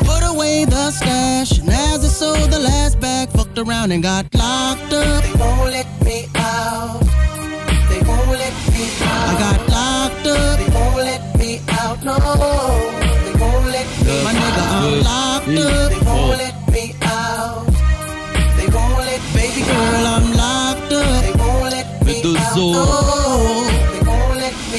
[0.08, 1.58] Put away the stash.
[1.58, 5.22] And as I sold the last bag, fucked around and got locked up.
[5.24, 7.00] They won't let me out.
[7.90, 9.28] They won't let me out.
[9.28, 10.58] I got locked up.
[10.58, 12.02] They won't let me out.
[12.02, 12.16] No.
[13.24, 15.90] They won't let me My nigga, I'm locked up.
[15.90, 16.57] They won't let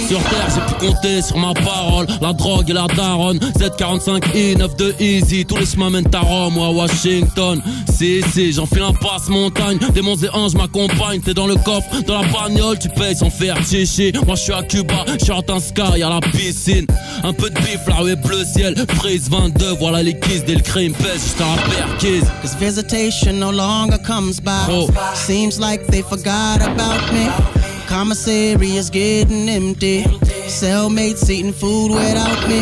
[0.10, 2.08] Sur terre, j'ai pu compter sur ma parole.
[2.20, 3.38] La drogue et la daronne.
[3.38, 5.46] Z45 9 de Easy.
[5.46, 7.62] Tous les chemins mènent à Rome ou à Washington.
[7.96, 9.78] Si, si, j'enfile un passe-montagne.
[9.94, 11.22] Démons et anges m'accompagnent.
[11.22, 14.12] T'es dans le coffre, dans la bagnole, tu payes sans faire chichi.
[14.26, 16.88] Moi, je suis à Cuba, short un sky à la piscine.
[17.24, 18.74] Un peu de bif, la rue est bleu ciel.
[18.98, 20.44] Prise 22, voilà les kisses.
[20.44, 22.26] Dès le crime pèse, j'étais à la perquise.
[22.42, 24.88] Cause visitation no longer comes by.
[25.14, 27.59] Seems like they forgot about me.
[27.90, 30.04] Commissary is getting empty.
[30.46, 32.60] Cellmates eating food without me.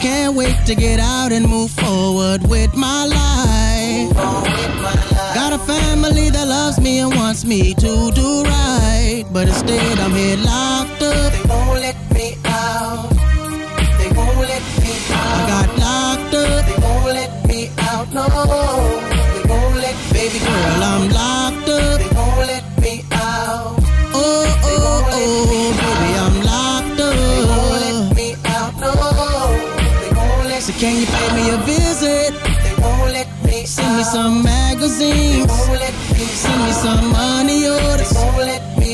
[0.00, 4.14] Can't wait to get out and move forward with my life.
[5.34, 9.24] Got a family that loves me and wants me to do right.
[9.32, 11.32] But instead, I'm here locked up.
[11.32, 12.27] They won't let me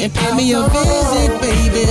[0.05, 1.87] and pay me a visit, baby.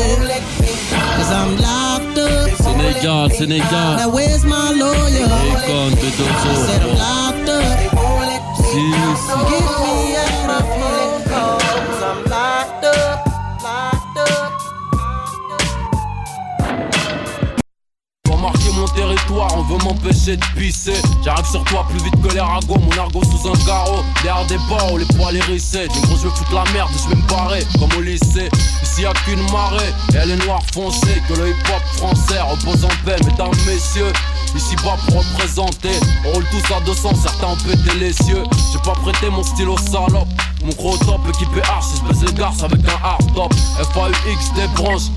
[1.16, 2.50] Cause I'm locked up.
[2.62, 3.96] Sénégal, Sénégal.
[3.98, 5.26] Now where's my lawyer?
[5.26, 7.64] I said I'm locked up.
[9.50, 11.03] Get me out of here.
[18.74, 20.94] Mon territoire, on veut m'empêcher de pisser.
[21.24, 24.04] J'arrive sur toi plus vite que les ragots, mon argot sous un carreau.
[24.24, 25.88] Derrière des barreaux, les poils hérissés.
[25.88, 28.50] Des gros, je vais foutre la merde, je vais me barrer, comme au lycée.
[28.82, 31.22] Ici y a qu'une marée, et elle est noire foncée.
[31.28, 34.14] Que le hip hop français repose en paix, mesdames, messieurs.
[34.56, 38.44] Ici bas pour représenter, on roule tous à 200, certains ont pété les cieux.
[38.72, 40.28] J'ai pas prêté mon stylo salope.
[40.64, 43.54] Mon gros top équipé arch, je baisse les garces avec un hard top.
[43.94, 45.10] FAUX des branches.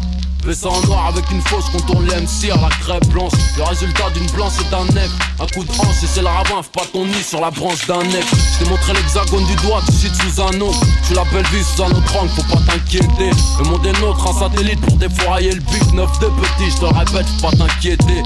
[0.47, 3.33] Baissant en noir avec une fausse contourne les MC à la crêpe blanche.
[3.57, 5.11] Le résultat d'une blanche et d'un nec.
[5.41, 7.85] Un coup de hanche et c'est le ravin Fais pas ton nid sur la branche
[7.89, 8.25] d'un nec.
[8.31, 10.71] Je t'ai montré l'hexagone du doigt Tu shit sous un nom
[11.05, 13.31] Tu la belle vie sous un autre angle Faut pas t'inquiéter.
[13.59, 15.93] Le monde est nôtre Un satellite pour défourailler le bif.
[15.95, 18.23] Neuf de petit Je te répète Faut pas t'inquiéter.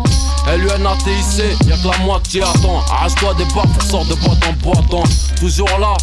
[0.47, 5.05] LUNATIC Y'a que la moitié attend Arrache-toi des barres pour sort de boîte en boitant
[5.39, 5.95] Toujours là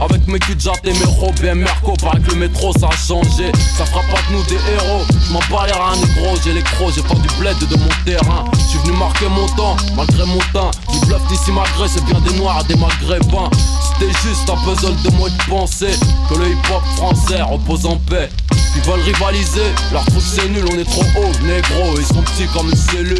[0.00, 2.96] avec mes culs de et mes robes et Merco Paraît que le métro ça a
[2.96, 3.52] changé.
[3.76, 6.62] Ça fera pas de nous des héros Je m'en bats les reins négro J'ai les
[6.62, 8.44] crocs, j'ai pas du bled de mon terrain.
[8.54, 10.70] Je suis venu marquer mon temps malgré mon teint.
[10.92, 13.50] Du bluff d'ici malgré c'est bien des noirs des maghrébins.
[13.82, 15.92] C'était juste un puzzle de moi de penser
[16.28, 18.28] Que le hip hop français repose en paix.
[18.76, 22.46] Ils veulent rivaliser, leur truc c'est nul, on est trop haut, négro, ils sont petits
[22.54, 23.18] comme une cellule.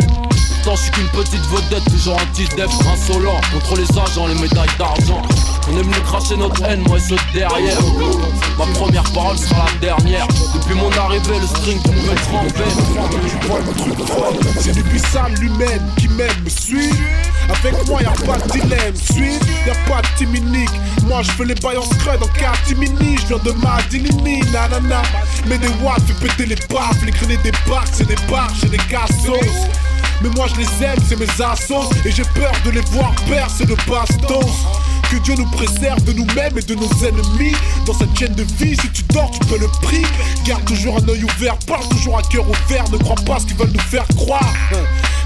[0.62, 4.34] Pourtant je suis qu'une petite vedette, toujours un petit def insolent Contre les agents, les
[4.34, 5.22] médailles d'argent
[5.72, 7.78] On est venu cracher notre haine, moi et ceux de derrière
[8.58, 12.14] Ma première parole sera la dernière Depuis mon arrivée, le string pour me
[14.60, 16.90] c'est depuis ça l'humaine qui m'aime me suit.
[17.48, 20.70] Avec moi y'a pas de dilemme, suis y'a pas de timinique.
[21.06, 25.02] Moi je fais les bails en scrud en catimini, je viens de Madinini, nanana.
[25.46, 28.68] Mais des watts fait péter les baffes, les grenades des barques, c'est des barges et
[28.68, 29.68] des cassos.
[30.22, 33.64] Mais moi je les aime, c'est mes assos, et j'ai peur de les voir percer
[33.64, 34.66] de bastos.
[35.10, 37.54] Que Dieu nous préserve de nous-mêmes et de nos ennemis.
[37.84, 40.04] Dans cette chaîne de vie, si tu dors, tu peux le prix.
[40.44, 42.88] Garde toujours un œil ouvert, parle toujours à cœur ouvert.
[42.92, 44.54] Ne crois pas ce qu'ils veulent nous faire croire.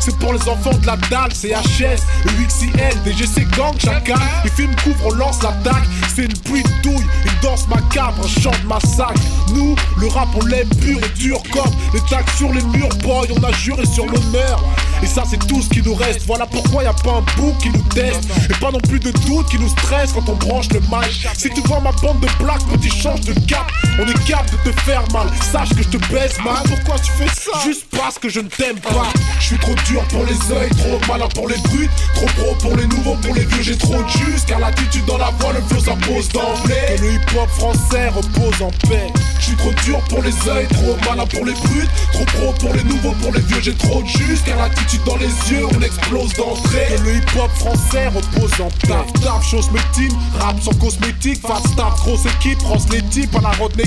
[0.05, 2.03] C'est pour les enfants de la dalle, c'est HS,
[2.39, 4.17] UXIL, DGC gang, chacun.
[4.45, 5.85] Les films couvrent, on lance l'attaque.
[6.15, 9.15] C'est une pluie de douille, une danse macabre, un chant de massacre.
[9.55, 13.29] Nous, le rap, on l'aime pur et dur comme les tags sur les murs, boy,
[13.31, 14.63] on a juré sur l'honneur.
[15.03, 16.27] Et ça, c'est tout ce qui nous reste.
[16.27, 18.29] Voilà pourquoi y a pas un bouc qui nous teste.
[18.51, 21.27] Et pas non plus de doute qui nous stresse quand on branche le mic.
[21.37, 23.67] Si tu vois ma bande de black, petit change de cap.
[23.99, 25.29] On est capable de te faire mal.
[25.51, 26.63] Sache que je te baisse mal.
[26.65, 27.59] Pourquoi tu fais ça?
[27.65, 29.09] Juste parce que je ne t'aime pas.
[29.41, 31.91] Je suis trop dur pour les oeils, trop malin pour les brutes.
[32.15, 34.39] Trop pro pour les nouveaux, pour les vieux, j'ai trop de jus.
[34.47, 36.97] Car l'attitude dans la voix, le flow s'impose d'emblée.
[36.97, 39.13] Que le hip hop français repose en paix.
[39.39, 41.91] Je suis trop dur pour les oeils, trop malin pour les brutes.
[42.13, 44.39] Trop pro pour les nouveaux, pour les vieux, j'ai trop de jus.
[44.45, 46.87] Car l'attitude dans les yeux, on explose d'entrée.
[46.97, 48.89] Que le hip hop français repose en paix.
[48.89, 51.41] Taf, taf, chose mes teams, rap sans cosmétique.
[51.47, 53.85] Fat staff, grosse équipe, France les types à la Rodney.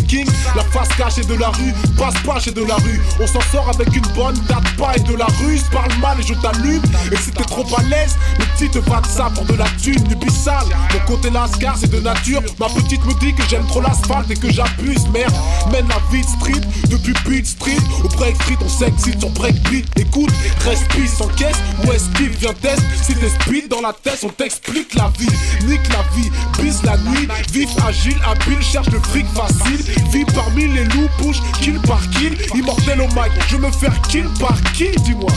[0.55, 3.01] La face cachée de la rue, passe pas chez de la rue.
[3.19, 5.59] On s'en sort avec une bonne date pas et de la rue.
[6.01, 6.81] Mal et je t'allume.
[7.11, 9.65] Et si t'es trop à l'aise, le petit te va de ça pour de la
[9.81, 10.65] thune, du bissal.
[10.93, 12.41] Mon côté lascar, c'est de nature.
[12.59, 15.07] Ma petite me dit que j'aime trop l'asphalte et que j'abuse.
[15.13, 15.33] Merde,
[15.71, 17.77] mène la vie de street depuis Beat Street.
[18.03, 19.85] Au break street, on s'excite sur breakbeat.
[19.97, 20.31] Écoute,
[20.65, 21.57] respire sans caisse.
[21.85, 25.27] Où est-ce qu'il vient test Si t'es speed dans la tête, on t'explique la vie.
[25.65, 26.29] Nique la vie,
[26.61, 27.27] bise la nuit.
[27.51, 29.83] Vif, agile, habile, cherche le fric facile.
[30.11, 32.37] Vie parmi les loups, push, kill par kill.
[32.55, 35.31] Immortel au mic, je me faire kill par qui Dis-moi.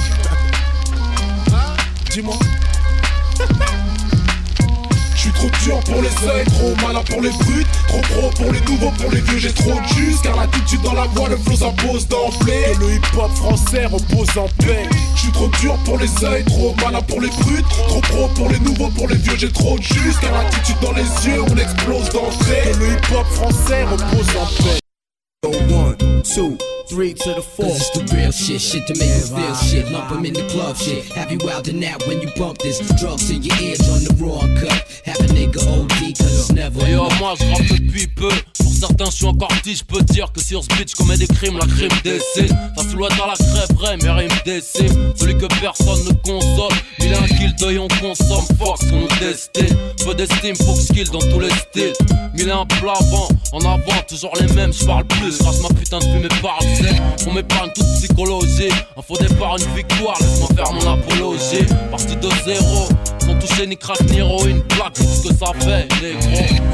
[2.10, 2.34] Dis-moi.
[5.14, 7.68] Je suis trop dur pour les oeils, trop malin pour les brutes.
[7.88, 11.04] Trop pro pour les nouveaux, pour les vieux j'ai trop de Car l'attitude dans la
[11.04, 12.64] voix, le flow s'impose d'emblée.
[12.74, 14.88] Que le hip hop français repose en paix.
[15.14, 17.68] Je suis trop dur pour les oeils, trop malin pour les brutes.
[17.68, 21.02] Trop pro pour les nouveaux, pour les vieux j'ai trop de Car l'attitude dans les
[21.02, 22.72] yeux, on explose d'entrée.
[22.72, 24.79] Que le hip hop français repose en paix
[25.42, 26.58] One, two,
[26.90, 27.64] three to the four.
[27.64, 29.90] This is the real shit, shit to make you feel shit.
[29.90, 31.04] Lump 'em in the club shit.
[31.12, 32.78] Have you wildin' out when you bump this?
[33.00, 34.84] Drugs in your ears on the raw cut.
[35.06, 36.82] Have a nigga OD cause it's never.
[36.84, 38.30] Et oh, moi je rappe depuis peu.
[38.80, 39.76] Pour certains, je suis encore petit.
[39.76, 42.56] Je peux dire que sur ce beat, je des crimes, la crime décide.
[42.74, 45.12] Ta silhouette à la crève, vrai, mes rimes déciment.
[45.16, 46.72] Celui que personne ne console.
[47.00, 48.44] Il a un kill d'œil, on consomme.
[48.58, 49.76] Fox, on nous destine.
[50.02, 51.92] Peu d'estime, faut skill dans tous les styles.
[52.32, 54.72] Mille et un plat avant, en avant, toujours les mêmes.
[54.72, 57.02] Je parle plus, grâce ma putain de parle sec.
[57.26, 58.72] On m'épargne toute psychologie.
[58.96, 61.66] Un faux départ, une victoire, laisse-moi faire mon apologie.
[61.90, 62.88] Partie de zéro,
[63.66, 64.62] ni crack ni héroïne.
[64.62, 66.20] Plaque, c'est ce que ça fait, négro.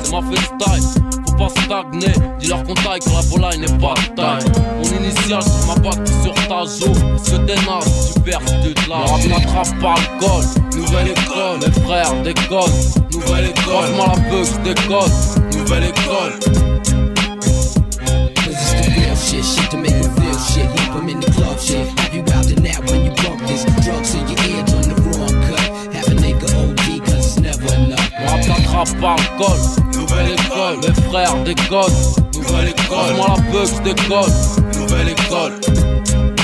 [0.03, 1.03] C'est ma freestyle.
[1.29, 2.13] Faut pas stagné.
[2.39, 4.45] Dis-leur qu'on taille quand la volaille n'est pas de taille.
[4.79, 6.93] Mon initial sur ma bague sur ta joue.
[6.93, 10.81] Parce que t'es naze, tu perds te la rap n'attrape par le col.
[10.81, 13.13] Nouvelle école, mes frères déconnent.
[13.13, 15.13] Nouvelle école, moi la bug, déconne.
[15.53, 16.67] Nouvelle école.
[19.17, 20.71] Shit, shit to make you feel shit.
[20.79, 21.89] Heap 'em in the club shit.
[21.99, 23.65] Have you out and out when you bump this?
[23.83, 24.26] Drugs in
[28.77, 29.59] N'attrape par col.
[29.95, 31.93] Nouvelle école, mes frères déconnent.
[32.35, 34.33] Nouvelle école, moi la bug, je déconne.
[34.75, 35.53] Nouvelle école.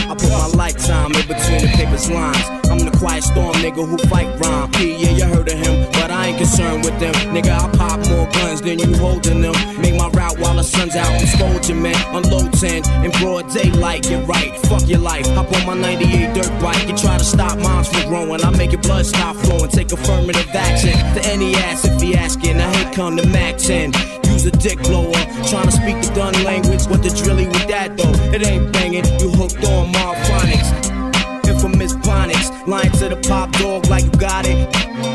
[0.08, 2.71] I put my lifetime in between the paper's lines.
[2.72, 4.70] I'm the quiet storm nigga who fight rhyme.
[4.72, 7.12] P, yeah, you heard of him, but I ain't concerned with them.
[7.28, 9.52] Nigga, I pop more guns than you holding them.
[9.78, 12.00] Make my route while the sun's out and scold your man.
[12.16, 14.58] Unload 10 in broad daylight, get right.
[14.68, 15.26] Fuck your life.
[15.36, 16.88] Hop on my 98 dirt bike.
[16.88, 18.42] You try to stop moms from growing.
[18.42, 19.68] I make your blood stop flowing.
[19.68, 22.58] Take affirmative action to any ass if he asking.
[22.58, 23.92] I hate come to Mac 10.
[24.32, 25.12] Use a dick blower.
[25.44, 26.86] Trying to speak the done language.
[26.86, 28.16] What the drilly with that though?
[28.32, 29.04] It ain't banging.
[29.20, 30.72] You hooked on Marphonics.
[30.72, 30.91] Infamous
[32.12, 32.48] phonics.
[32.66, 34.56] Lying to the pop dog like you got it.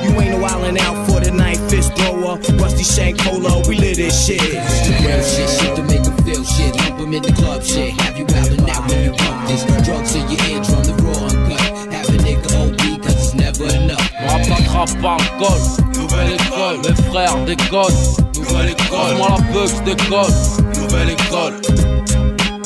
[0.03, 1.57] You ain't no wildin' out for the night.
[1.69, 2.35] Fist thrower.
[2.61, 3.61] Rusty Shank Polo.
[3.67, 4.41] We live this shit.
[4.41, 6.75] It's the real shit, shit to make 'em feel shit.
[6.79, 7.91] Lump 'em in the club shit.
[8.01, 9.63] Have you out and out when you bump this?
[9.85, 11.61] Drugs in your eardrum, the raw uncut.
[11.93, 14.05] Have a nigga OD cause it's never enough.
[14.21, 15.61] Moi rap n'attrape par le col.
[15.97, 18.03] Nouvelle école, mes frères déconnent.
[18.35, 20.37] Nouvelle école, moi la bug, je déconne.
[20.79, 21.55] Nouvelle école.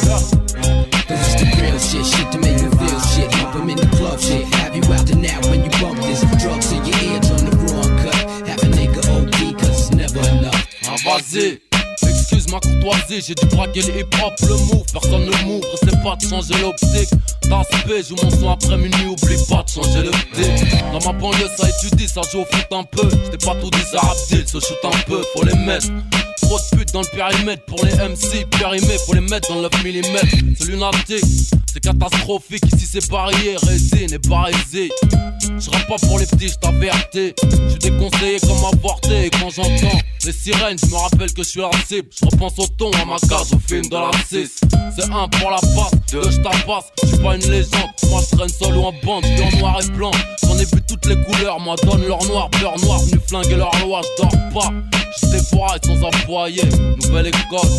[0.05, 0.27] Cause
[1.09, 2.60] it's the real shit, shit to make
[3.61, 4.45] 'em in the club shit.
[4.55, 6.21] Have you out and out when you bump this?
[6.41, 8.15] Drugs in your eardrum, the raw uncut.
[8.47, 10.67] Have a nigga OD cause it's never enough.
[10.87, 11.59] Ah vas-y
[12.03, 16.15] Excuse ma courtoisie, j'ai dû braquer les hip-hop, le move, personne ne m'ouvre, c'est pas
[16.15, 17.09] de changer l'optique.
[17.43, 17.63] T'as
[18.01, 20.83] joue mon son après minuit, oublie pas de changer l'optique.
[20.91, 23.07] Dans ma banlieue, ça étudie, ça joue au foot un peu.
[23.25, 25.87] J't'ai pas tout dit, ça rapide, se shoot un peu, faut les mettre.
[26.41, 29.69] Trop de putes dans le périmètre pour les MC, périmé, faut les mettre dans le
[29.69, 30.55] 9 mm.
[30.57, 34.91] C'est lunatique, c'est catastrophique, ici c'est varié, résine et barésie.
[35.41, 37.33] Je pas pour les petits, je t'avertis.
[37.43, 41.49] Je suis déconseillé comme avorté, et quand j'entends les sirènes, je me rappelle que je
[41.49, 42.09] suis la cible.
[42.19, 44.61] Je repense au ton, à ma cage, au film de la 6.
[44.95, 46.91] C'est un pour la passe, deux je tabasse.
[47.03, 49.79] Je suis pas une légende, moi je traîne seul ou en bande, je en noir
[49.81, 50.11] et blanc.
[50.43, 53.71] J'en ai vu toutes les couleurs, moi donne leur noir, peur noir, venu flinguer leur
[53.85, 54.73] loi, je dors pas.
[55.21, 56.63] Je défouraille sans employé,
[57.03, 57.69] nouvelle école.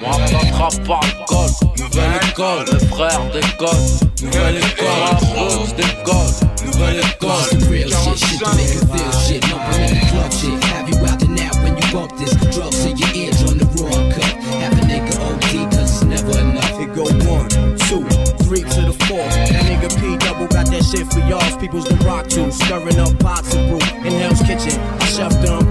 [0.00, 3.90] Moi t'attrape par le col, nouvelle école, mes frères décollent,
[4.22, 6.32] nouvelle école, la je décolle,
[6.66, 7.58] nouvelle école.
[7.58, 9.42] The real shit, shit to make you feel shit.
[9.50, 10.64] Lump 'em in the club shit.
[10.64, 12.32] Have you out and out when you bump this?
[12.54, 14.32] Drugs in your eardrum, the raw cut.
[14.60, 16.80] Have a nigga OD cause it's never enough.
[16.80, 17.48] It go one,
[17.88, 18.02] two,
[18.44, 19.18] three to the four.
[19.18, 21.44] That nigga P double got that shit for y'all.
[21.60, 24.80] People's the rock to stirring up pots and brew in Hell's Kitchen.
[25.00, 25.69] I chef the impossible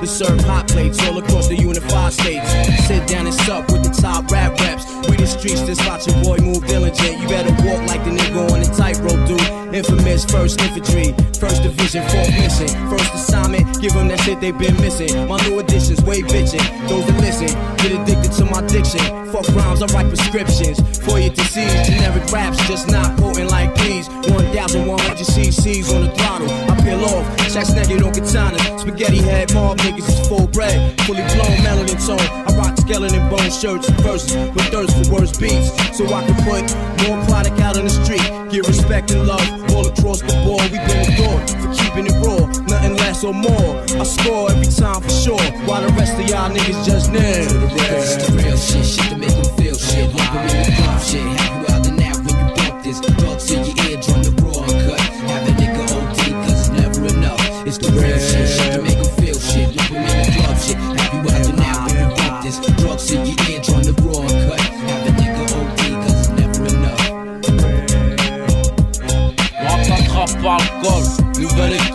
[0.00, 2.50] to serve hot plates all across the unified states.
[2.86, 4.87] Sit down and sup with the top rap reps.
[5.18, 7.20] The streets just watch your boy move diligent.
[7.20, 9.74] You better walk like the nigga on the tightrope, dude.
[9.74, 13.66] Infamous first infantry, first division, fourth mission, first assignment.
[13.82, 15.12] Give them that shit they been missing.
[15.28, 16.64] My new additions, way bitching.
[16.88, 17.50] Those that listen,
[17.82, 19.02] get addicted to my diction.
[19.28, 21.74] Fuck rhymes, I write prescriptions for your disease.
[21.86, 24.08] Generic raps, just not potent like these.
[24.08, 26.48] 1,100 cc's on the throttle.
[26.48, 28.58] I peel off, checks naked on katana.
[28.78, 30.78] Spaghetti head, mob niggas is full bread.
[31.02, 32.24] Fully blown melanin tone.
[32.46, 35.70] I rock skeleton bone shirts and verses with thirst for worse beats.
[35.96, 36.64] So I can put
[37.08, 38.22] more product out on the street.
[38.50, 40.62] Get respect and love all across the board.
[40.70, 42.46] We been adored for keeping it raw.
[42.68, 43.84] Nothing less or more.
[43.98, 45.40] I score every time for sure.
[45.66, 47.46] While the rest of y'all niggas just near.
[47.46, 50.08] Cause it's the real shit, shit to make them feel shit.
[50.08, 51.22] 'em in the club shit.
[51.40, 53.00] Have you out and out when you bump this?
[53.00, 53.77] Drugs in your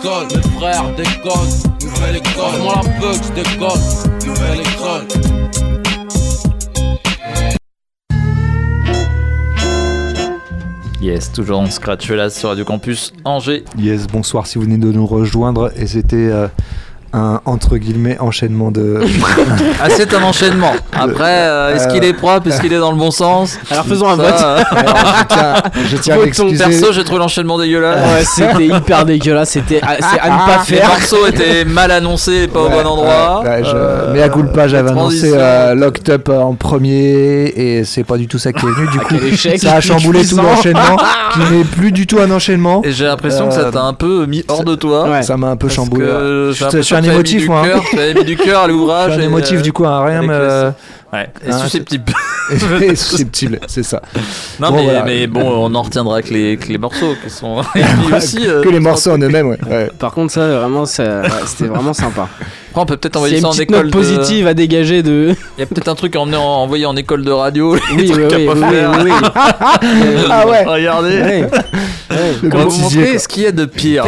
[0.04, 5.06] école, mes frères déconnent, nouvelle école, moi la bug je décolle, nouvelle école.
[11.00, 13.64] Yes, toujours en scratch là sur Radio Campus Angers.
[13.78, 15.72] Yes, bonsoir si vous venez de nous rejoindre.
[15.76, 16.48] Et c'était euh,
[17.14, 19.00] un entre guillemets enchaînement de.
[19.82, 20.72] Ah, c'est un enchaînement.
[20.92, 23.58] Après, euh, est-ce qu'il est propre Est-ce qu'il est dans le bon sens?
[23.70, 24.34] Alors, faisons un Ça, vote.
[24.42, 25.54] euh, Alors, je tiens,
[25.90, 26.64] je tiens à m'excuser.
[26.64, 27.98] perso, j'ai trouvé l'enchaînement dégueulasse.
[28.00, 29.50] Ouais, c'était hyper dégueulasse.
[29.50, 30.88] C'était à, c'est à ne pas faire.
[30.88, 33.42] morceaux étaient mal annoncés et pas au bon endroit.
[33.44, 37.52] ouais, ouais, je- Euh, mais à culpa, j'avais les annoncé euh, Locked Up en premier
[37.56, 38.88] et c'est pas du tout ça qui est venu.
[38.90, 39.58] Du Ah, coup, échec.
[39.60, 40.96] ça a chamboulé tout l'enchaînement
[41.34, 42.82] qui n'est plus du tout un enchaînement.
[42.84, 45.08] Et j'ai l'impression que ça Euh, t'a un peu mis hors de toi.
[45.08, 45.22] Ouais.
[45.22, 46.06] Ça m'a un peu chamboulé.
[46.06, 47.62] Je, suis un tu avais mis émotif, du moi.
[47.64, 47.80] hein.
[47.90, 49.12] Tu avais mis du cœur à Je l'ouvrage.
[49.12, 50.38] suis un émotif euh, du coup, rien avec me.
[50.38, 50.72] le-
[51.12, 52.12] Ouais, et Hein, susceptible.
[52.82, 54.02] Et susceptible, c'est ça.
[54.60, 55.02] Non, Bon, mais, voilà.
[55.04, 57.62] mais bon, on en retiendra que les, que les morceaux qui sont.
[58.16, 59.58] aussi, euh, que les morceaux en eux-mêmes, ouais.
[59.70, 59.90] ouais.
[59.96, 62.28] Par contre, ça, vraiment, ça- ouais, c'était vraiment sympa.
[62.70, 63.76] Après, on peut peut-être envoyer ça en école.
[63.76, 65.36] note de- positive à dégager de.
[65.56, 67.76] Il y a peut-être un truc à emmener en, envoyer en école de radio.
[67.76, 68.92] Oui, oui, oui, pas oui, faire.
[69.04, 69.28] oui, oui.
[70.28, 70.64] Ah ouais.
[70.64, 71.18] Regardez.
[71.20, 71.48] Ouais.
[72.42, 73.18] Vous Didier, montrer quoi.
[73.20, 74.04] ce qu'il y a de pire.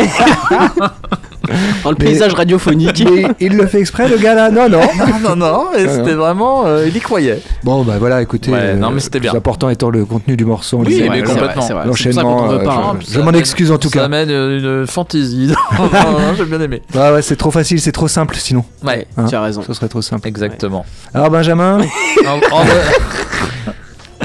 [1.85, 3.05] Dans le Mais- paysage radiophonique.
[3.11, 4.81] Mais il le fait exprès, le gars là Non, non.
[5.23, 5.65] non, non, non.
[5.77, 6.67] Et Ah, c'était vraiment.
[6.67, 7.41] euh, il y croyait.
[7.65, 8.51] Bon, bah voilà, écoutez.
[8.51, 9.31] Ouais, non, mais c'était bien.
[9.31, 10.79] Le plus important étant le contenu du morceau.
[10.87, 11.63] Oui, mais vrai, complètement.
[11.63, 12.51] ça L'enchaînement.
[12.53, 12.97] euh, hein.
[13.01, 14.05] je- je m'en excuse en tout Ça cas.
[14.07, 15.55] amène euh, une fantaisie.
[16.37, 16.83] J'ai bien aimé.
[16.95, 18.65] Ouais, ouais, c'est trop facile, c'est trop simple sinon.
[18.85, 19.63] Ouais, Hein, tu as raison.
[19.67, 20.27] Ce serait trop simple.
[20.29, 20.85] exactement.
[21.15, 21.79] Alors, Benjamin
[22.27, 23.75] En- en vrai-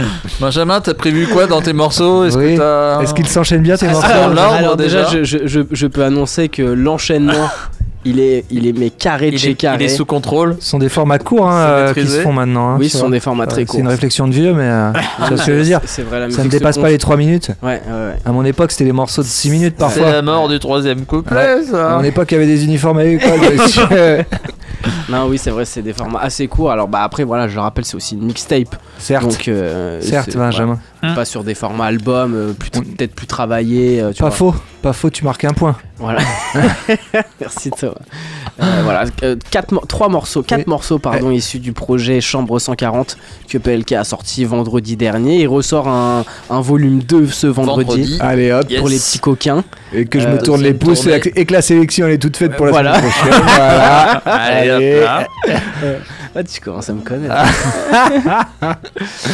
[0.39, 2.25] Benjamin, t'as prévu quoi dans tes morceaux?
[2.25, 2.53] Est-ce Oui.
[2.55, 3.01] que t'as.
[3.01, 4.07] Est-ce qu'il s'enchaîne bien tes morceaux?
[4.11, 5.23] alors, Alors, alors déjà, déjà.
[5.23, 7.49] je, je, peux annoncer que l'enchaînement,
[8.05, 9.77] il est, il est mais carré de il chez est, carré.
[9.79, 12.33] il est sous contrôle Ce sont des formats courts hein, C'est euh, qui se font
[12.33, 12.71] maintenant.
[12.71, 13.75] hein, Oui, ce sont des formats très courts.
[13.75, 14.91] C'est une réflexion de vieux, mais euh,
[15.27, 15.79] tu vois ce que je veux dire?
[15.85, 17.51] C'est vrai, la Ça ne dépasse pas les 3 minutes?
[17.61, 18.15] Ouais, ouais, ouais.
[18.25, 20.11] À mon époque, c'était des morceaux de 6 minutes C'est parfois.
[20.11, 21.95] la mort du troisième couplet, À ça.
[21.97, 23.39] mon époque, il y avait des uniformes à l'école.
[25.09, 26.71] Non, oui, c'est vrai, c'est des formats assez courts.
[26.71, 28.75] Alors, bah après, voilà, je le rappelle, c'est aussi une mixtape.
[28.97, 30.65] Certes, Donc, euh, certes, Benjamin.
[30.73, 34.01] voilà, pas sur des formats albums, euh, peut-être plus travaillés.
[34.01, 34.51] euh, tu Pas vois.
[34.53, 35.75] faux, pas faux, tu marques un point.
[35.97, 36.21] Voilà.
[37.39, 37.93] Merci Thomas.
[38.61, 40.65] Euh, voilà, euh, quatre trois morceaux, quatre Oui.
[40.67, 43.17] morceaux pardon, issus du projet Chambre 140
[43.49, 45.39] que PLK a sorti vendredi dernier.
[45.41, 47.85] Il ressort un, un volume 2 ce vendredi.
[47.89, 48.17] Vendredi.
[48.19, 48.79] Allez hop, Yes.
[48.79, 49.63] Pour les petits coquins.
[49.93, 52.37] et que je Euh, me tourne les pouces et, que la sélection elle est toute
[52.37, 52.95] faite pour la Voilà.
[52.99, 53.41] semaine prochaine.
[53.45, 54.11] voilà.
[54.25, 55.27] Allez, hop.
[56.33, 57.35] Ah, tu commences à me connaître.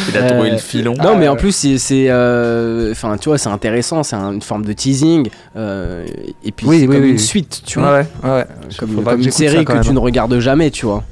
[0.10, 0.94] Il a trouvé Euh, le filon.
[1.02, 1.78] Non, mais en plus, c'est.
[1.78, 4.04] c'est, euh, Enfin, tu vois, c'est intéressant.
[4.04, 5.30] C'est un- une forme de teasing.
[5.56, 6.06] euh,
[6.44, 7.92] et puis, Oui, c'est oui, comme oui, une suite, tu vois.
[7.94, 8.46] ouais, ouais.
[8.80, 9.94] Comme, une série que même, tu hein.
[9.94, 11.04] ne regardes jamais, tu vois.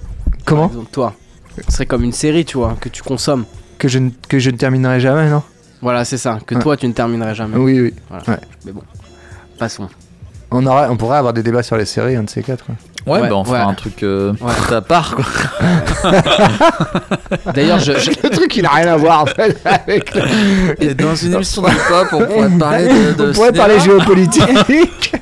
[0.46, 1.14] Comment exemple, toi.
[1.68, 3.46] Ce serait comme une série, tu vois, que tu consommes.
[3.78, 5.44] que je, ne- que je ne terminerai jamais, non?
[5.82, 6.40] Voilà, c'est ça.
[6.46, 6.62] Que Ouais.
[6.62, 7.58] toi, tu ne terminerais jamais.
[7.58, 7.94] Oui, oui.
[8.10, 8.40] Voilà.
[8.66, 8.82] Mais bon,
[9.60, 9.90] passons.
[10.52, 12.66] On, aura, on pourrait avoir des débats sur les séries, un de ces quatre.
[13.08, 13.72] Ouais, Ouais, bah on fera ouais.
[13.72, 14.76] un truc euh, Ouais.
[14.76, 15.26] à part, quoi.
[17.54, 20.94] D'ailleurs, je, je- Le truc, il a rien à voir en fait, avec le- Et
[20.96, 23.14] dans une émission de hip-hop, on pourrait parler de.
[23.14, 25.14] de On pourrait cinéma parler géopolitique.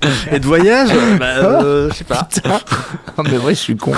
[0.32, 2.28] Et de voyage Bah, euh, je sais pas.
[3.16, 3.92] oh, mais vrai, je suis con.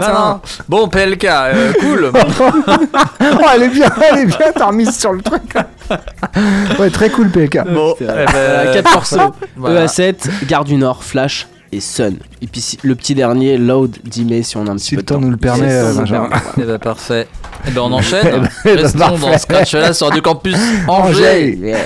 [0.00, 0.40] Non, non.
[0.68, 2.10] Bon, PLK, euh, cool.
[2.40, 5.54] oh, elle est bien, elle est bien, t'as remise sur le truc.
[6.78, 7.58] ouais, très cool, PK.
[7.68, 8.24] Bon, C'est eh vrai.
[8.26, 9.34] ben, Voilà, quatre morceaux.
[9.56, 9.86] voilà.
[9.86, 12.16] EA7, Gare du Nord, Flash et Sun.
[12.40, 14.96] Et puis si- le petit dernier, Load, d'Imé, si on a un petit Si peu
[14.96, 15.20] le de temps temps.
[15.20, 16.28] nous le permet, euh, nous le Benjamin.
[16.28, 17.28] permet, Eh ben, parfait.
[17.66, 18.48] Eh ben, on enchaîne.
[18.64, 20.56] Eh ben, Restons dans ce scratch-là sur du campus
[20.88, 21.18] Angers.
[21.18, 21.58] Angers.
[21.60, 21.78] Yeah.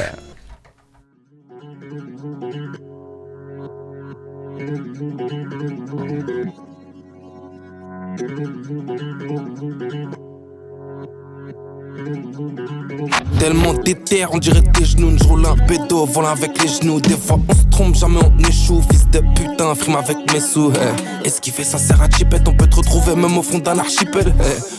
[13.86, 15.16] Tellement déter, on dirait tes genoux.
[15.16, 17.00] Je roule un pédo, volant avec les genoux.
[17.00, 18.82] Des fois on se trompe, jamais on échoue.
[18.90, 20.72] Fils de putain, frime avec mes sous.
[20.74, 21.26] eh.
[21.26, 22.48] Esquiver, ça sert à chipette.
[22.48, 24.34] On peut te retrouver même au fond d'un archipel.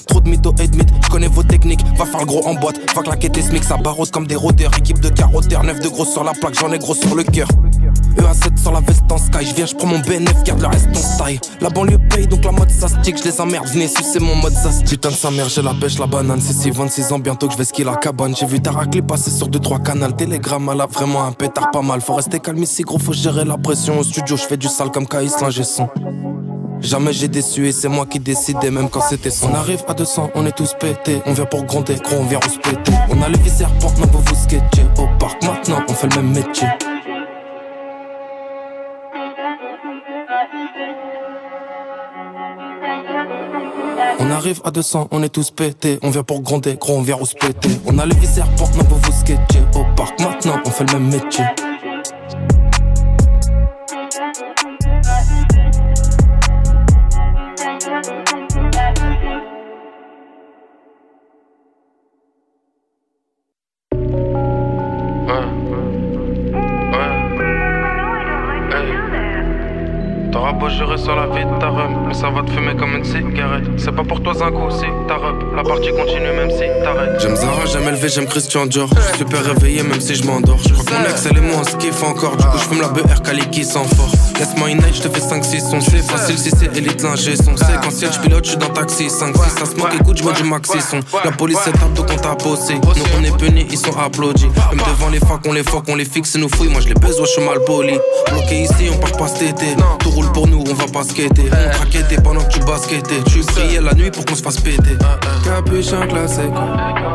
[0.07, 1.81] Trop de mythos et de mythes, je connais vos techniques.
[1.97, 3.63] Va faire le gros en boîte, va claquer tes smics.
[3.63, 4.71] Ça barrose comme des rôdeurs.
[4.77, 7.47] Équipe de carotteurs, 9 de gros sur la plaque, j'en ai gros sur le cœur.
[8.27, 10.89] EA7 sur la veste en sky, je viens, je prends mon BNF, garde le reste
[10.89, 11.39] en style.
[11.61, 14.53] La banlieue paye donc la mode ça stick, je les emmerde, venez sucer mon mode
[14.53, 14.69] ça.
[14.85, 17.53] Putain de sa mère, j'ai la pêche, la banane, c'est si 26 ans bientôt que
[17.53, 18.35] je vais skier la cabane.
[18.35, 21.81] J'ai vu ta raclée passer sur 2-3 canals, Telegram, elle a vraiment un pétard pas
[21.81, 22.01] mal.
[22.01, 23.99] Faut rester calme ici, gros, faut gérer la pression.
[23.99, 25.87] Au studio, je fais du sale comme Caïs, l'ingé son.
[26.79, 29.49] Jamais j'ai déçu et c'est moi qui décidais même quand c'était son.
[29.49, 31.21] On arrive à 200, on est tous pétés.
[31.25, 32.93] On vient pour gronder, gros, on vient se péter.
[33.09, 34.85] On a le viseur pour même vous sketcher.
[34.97, 36.67] Au parc maintenant, on fait le même métier.
[44.27, 45.99] On arrive à 200, on est tous pétés.
[46.03, 47.69] On vient pour gronder, gros, on vient se péter.
[47.85, 49.61] On a le viseur pour même pour vous sketcher.
[49.73, 51.45] Au parc maintenant, on fait le même métier.
[71.03, 73.63] Sur la vie vite ta rhum, mais ça va te fumer comme une cigarette.
[73.77, 75.55] C'est pas pour toi coup, c'est ta robe.
[75.55, 77.21] La partie continue même si t'arrêtes.
[77.21, 78.89] J'aime Zara, j'aime élevé, j'aime Christian Dior.
[78.95, 80.59] Je suis super réveillé même si je m'endors.
[80.67, 82.35] Je crois que mon ex, elle et moi, on se encore.
[82.35, 84.11] Du coup, je fume la BR Cali qui sent fort.
[84.39, 85.81] Laisse-moi une night, je te fais 5-6 sons.
[85.81, 87.55] C'est facile si c'est élite, l'ingé son.
[87.55, 89.07] Séquentiel, je pilote, je suis dans taxi.
[89.07, 90.99] 5-6, ça se moque, écoute, je du maxi son.
[91.23, 92.75] La police, c'est tape, donc on t'a bossé.
[92.75, 94.47] Nous, on est punis, ils sont applaudis.
[94.47, 96.69] Même devant les facs, on les fuck, on les fixe, et nous fouille.
[96.69, 97.97] Moi, je les baise, ouais, je suis mal poli.
[98.29, 99.75] Bloqué ici, on part pas cet été.
[99.99, 101.01] Tout roule pour nous, on va pas.
[101.01, 103.21] On craquetait pendant que tu baskettais.
[103.27, 104.97] Tu priais la nuit pour qu'on se fasse péter.
[105.43, 106.53] Capuchon classique,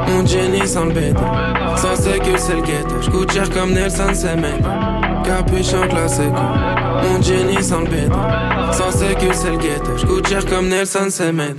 [0.08, 1.16] mon Jenny sans le bête.
[1.76, 3.02] Sans sécu, c'est le ghetto.
[3.02, 4.62] J'coûte cher comme Nelson Semen.
[5.24, 6.32] Capuchon classique,
[7.02, 8.12] mon Jenny sans le bête.
[8.72, 9.96] Sans sécu, c'est le ghetto.
[9.96, 11.56] J'coûte cher comme Nelson Semen.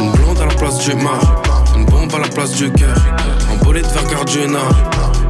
[0.00, 1.42] Une blonde à la place du mar,
[1.76, 2.96] une bombe à la place du cœur.
[3.50, 4.74] En bolide vers Gare du Nord,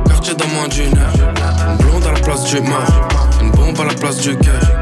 [0.07, 1.12] quartier dans moins d'une heure.
[1.71, 2.87] Une blonde à la place du mar,
[3.43, 4.74] une bombe à la place du cœur.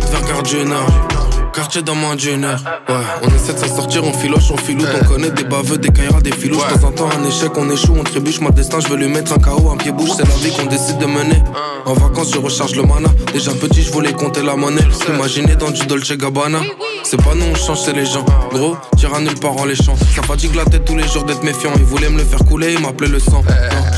[0.00, 1.15] Gare du Nord.
[1.56, 2.62] Quartier dans moins d'une heure.
[2.86, 4.88] Ouais, on essaie de s'en sortir, on filoche, on filoute.
[5.00, 6.58] On connaît des baveux, des caillards, des filous.
[6.58, 8.40] De temps en temps, un échec, on échoue, on trébuche.
[8.40, 10.10] Moi, destin, je veux lui mettre un KO, un pied bouche.
[10.18, 11.42] C'est la vie qu'on décide de mener.
[11.86, 13.08] En vacances, je recharge le mana.
[13.32, 14.86] Déjà petit, je voulais compter la monnaie.
[15.08, 16.60] Imaginer dans du Dolce Gabbana.
[17.04, 18.26] C'est pas nous, on change, c'est les gens.
[18.52, 19.96] Gros, t'iras nulle part en les champs.
[20.14, 21.70] Ça fatigue la tête tous les jours d'être méfiant.
[21.76, 23.42] Il voulait me le faire couler, il m'appelait le sang.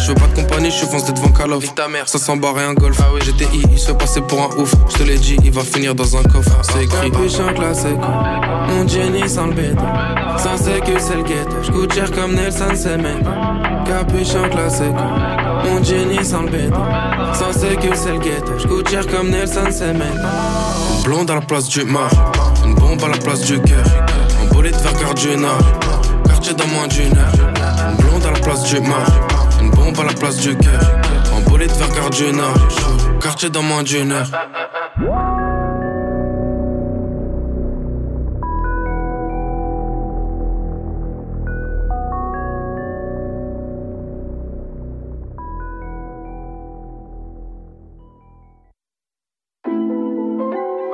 [0.00, 1.64] Je veux pas de compagnie, je suis foncé devant Call of.
[2.06, 3.00] Ça s'embarre et un golf.
[3.20, 4.74] GTI, il se fait pour un ouf.
[4.90, 6.50] Je te l'ai dit, il va finir dans un coffre.
[6.62, 7.10] C'est écrit.
[7.48, 8.00] Capuchon classique,
[8.68, 9.78] mon Jenny sans le bête.
[10.38, 11.56] Sans sécu, c'est le ghetto.
[11.62, 13.24] J'coûte cher comme Nelson Semen.
[13.86, 14.94] Capuchon classique,
[15.64, 16.74] mon Jenny sans le bête.
[17.32, 18.52] Sans sécu, c'est le ghetto.
[18.58, 20.12] J'coûte cher comme Nelson Semen.
[20.96, 22.10] Une blonde à la place du mar,
[22.64, 23.84] une bombe à la place du cœur.
[24.42, 25.80] En bolide vers Gare du Nord,
[26.26, 27.32] quartier dans moins d'une heure.
[27.90, 29.06] Une blonde à la place du mar,
[29.60, 30.80] une bombe à la place du cœur.
[31.34, 34.30] En bolide vers Gare du Nord, quartier dans moins d'une heure.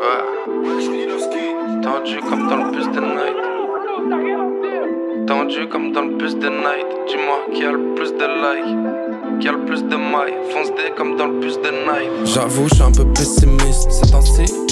[0.04, 0.22] Ouais.
[1.82, 3.36] Tendu comme dans le bus de night.
[5.26, 6.86] Tendu comme dans le bus de night.
[7.08, 9.40] Dis-moi qui a le plus de likes.
[9.40, 10.34] Qui a le plus de mailles.
[10.50, 12.10] Fonce dé comme dans le bus de night.
[12.26, 14.63] J'avoue, je suis un peu pessimiste ces temps-ci.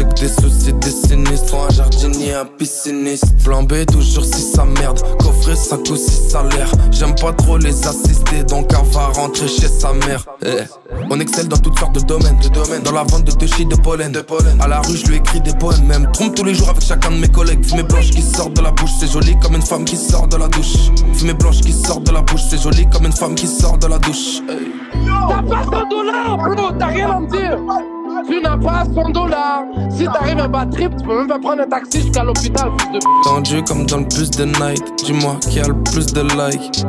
[0.00, 1.54] J'ai que des soucis, des sinistres.
[1.54, 3.26] Un jardinier, un pisciniste.
[3.38, 4.98] Flambé toujours si ça merde.
[5.18, 6.72] Coffret 5 ou 6 salaires.
[6.90, 10.24] J'aime pas trop les assister, donc elle va rentrer chez sa mère.
[10.42, 10.62] Eh.
[11.10, 12.38] On excelle dans toutes sortes de domaines.
[12.38, 12.82] De domaines.
[12.82, 14.10] Dans la vente de touchy de pollen.
[14.10, 14.58] de pollen.
[14.62, 15.84] À la rue, je lui écris des poèmes.
[15.84, 17.62] Même trompe tous les jours avec chacun de mes collègues.
[17.62, 20.38] Fumée blanche qui sort de la bouche, c'est joli comme une femme qui sort de
[20.38, 20.90] la douche.
[21.12, 23.86] Fumée blanche qui sort de la bouche, c'est joli comme une femme qui sort de
[23.86, 24.40] la douche.
[25.28, 27.58] T'as pas 100 dollars, bro, t'as rien à me dire.
[28.26, 29.64] Tu n'as pas 100 dollars.
[29.90, 32.92] Si t'arrives à bad trip, tu peux même pas prendre un taxi jusqu'à l'hôpital, fils
[32.92, 33.06] de p.
[33.24, 34.82] Tendu comme dans le bus de night.
[35.04, 36.84] Dis-moi qui a le plus de likes?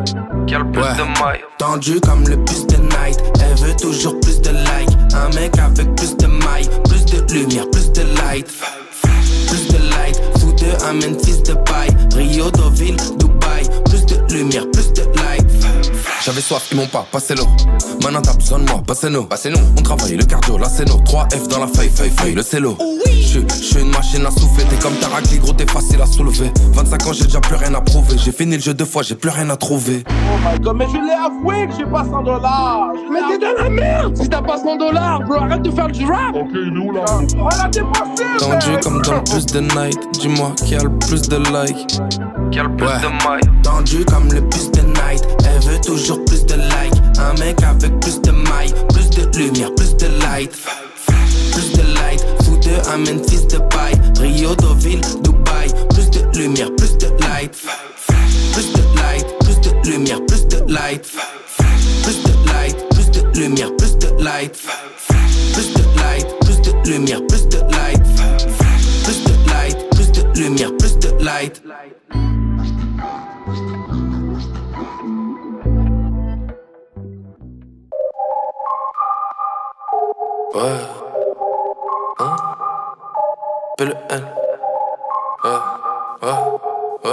[0.48, 1.42] Qui a le plus de mailles.
[1.58, 3.22] Tendu comme le bus de night.
[3.42, 4.98] Elle veut toujours plus de likes.
[5.14, 6.70] Un mec avec plus de mailles.
[6.90, 8.48] Plus de lumière, plus de light.
[9.48, 10.22] Plus de light.
[10.40, 11.96] Fou de un Memphis de paille.
[12.16, 13.64] Rio, Deauville, Dubaï.
[13.86, 15.41] Plus de lumière, plus de light.
[16.24, 17.48] J'avais soif, ils m'ont pas passé l'eau.
[18.04, 19.24] Maintenant t'as besoin de moi, passez-nous.
[19.24, 19.58] Passez-nous.
[19.78, 22.78] On travaille le cardio, la c'est 3F dans la feuille, feuille, feuille, le cello.
[23.08, 26.52] Je suis une machine à souffler, t'es comme Tarakli, gros, t'es facile à soulever.
[26.74, 28.18] 25 ans, j'ai déjà plus rien à prouver.
[28.18, 30.04] J'ai fini le jeu deux fois, j'ai plus rien à trouver.
[30.10, 32.92] Oh my god, mais je l'ai avoué que j'ai pas 100 dollars.
[33.12, 35.36] Mais t'es dans la merde si t'as pas 100 dollars, bro.
[35.36, 36.36] Arrête de faire du rap.
[36.36, 37.06] Ok, il est où là?
[37.72, 40.00] Dépassé, Tendu comme dans le bus de night.
[40.20, 42.00] Dis-moi qui a le plus de likes.
[42.52, 43.62] Qui a le plus de mailles.
[43.64, 45.26] Tendu comme le bus de night.
[45.46, 47.20] Elle veut toujours plus de likes.
[47.20, 48.74] Un mec avec plus de mailles.
[48.94, 50.52] Plus de lumière, plus de light.
[51.52, 52.26] Plus de light.
[52.44, 54.00] Fou de un Memphis de paille.
[54.20, 55.70] Rio, Deauville, Dubaï.
[55.90, 57.56] Plus de lumière, plus de light.
[58.54, 61.08] Plus de light, plus de lumière, plus de light.
[62.04, 64.58] Plus de light, plus de lumière, plus de light.
[65.54, 68.04] Plus de light, plus de lumière, plus de light.
[69.04, 71.62] Plus de light, plus de lumière, plus de light.
[80.62, 80.68] Ouais.
[82.20, 82.36] Hein?
[83.80, 84.26] Belle N.
[85.44, 85.50] Ouais.
[86.22, 86.30] Ouais.
[87.04, 87.12] Ouais.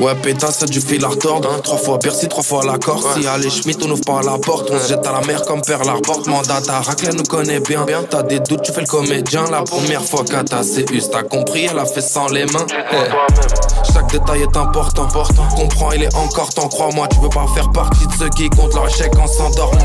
[0.00, 1.48] Ouais, pétasse, c'est du fil à retordre.
[1.48, 1.60] Hein.
[1.62, 3.06] Trois fois Bercy, trois fois la Corse.
[3.14, 4.68] Si allez, Schmitt, on ouvre pas la porte.
[4.72, 6.22] On se jette à la mer comme Père Larbord.
[6.26, 7.84] Mandat, ta raclée nous connaît bien.
[7.84, 8.02] bien.
[8.02, 9.44] T'as des doutes, tu fais le comédien.
[9.48, 12.66] La première fois qu'à ta CUS, t'as compris, elle a fait sans les mains.
[13.92, 15.04] Chaque détail est important.
[15.04, 15.48] important.
[15.56, 16.68] Comprends, il est encore temps.
[16.68, 19.78] Crois-moi, tu veux pas faire partie de ceux qui comptent leur échec en s'endormant.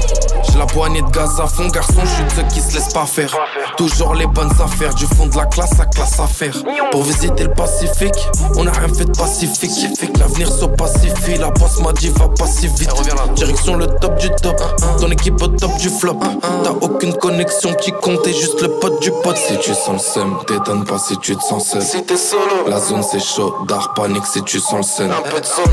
[0.50, 2.94] J'ai la poignée de gaz à fond, garçon, je suis de ceux qui se laissent
[2.94, 3.36] pas faire.
[3.76, 6.54] Toujours les bonnes affaires, du fond de la classe à classe à faire.
[6.92, 9.72] Pour visiter le Pacifique, on a rien fait de pacifique.
[10.20, 12.90] L'avenir se pacifie, la bosse m'a dit va pas si vite.
[13.36, 14.62] Direction le top du top,
[15.00, 16.20] ton équipe au top du flop.
[16.64, 19.38] T'as aucune connexion qui compte, t'es juste le pote du pote.
[19.38, 21.82] Si tu sens le seum, t'étonnes pas si tu te sens seul.
[21.82, 25.12] Si t'es solo, La zone c'est chaud, d'art panique si tu sens le seum.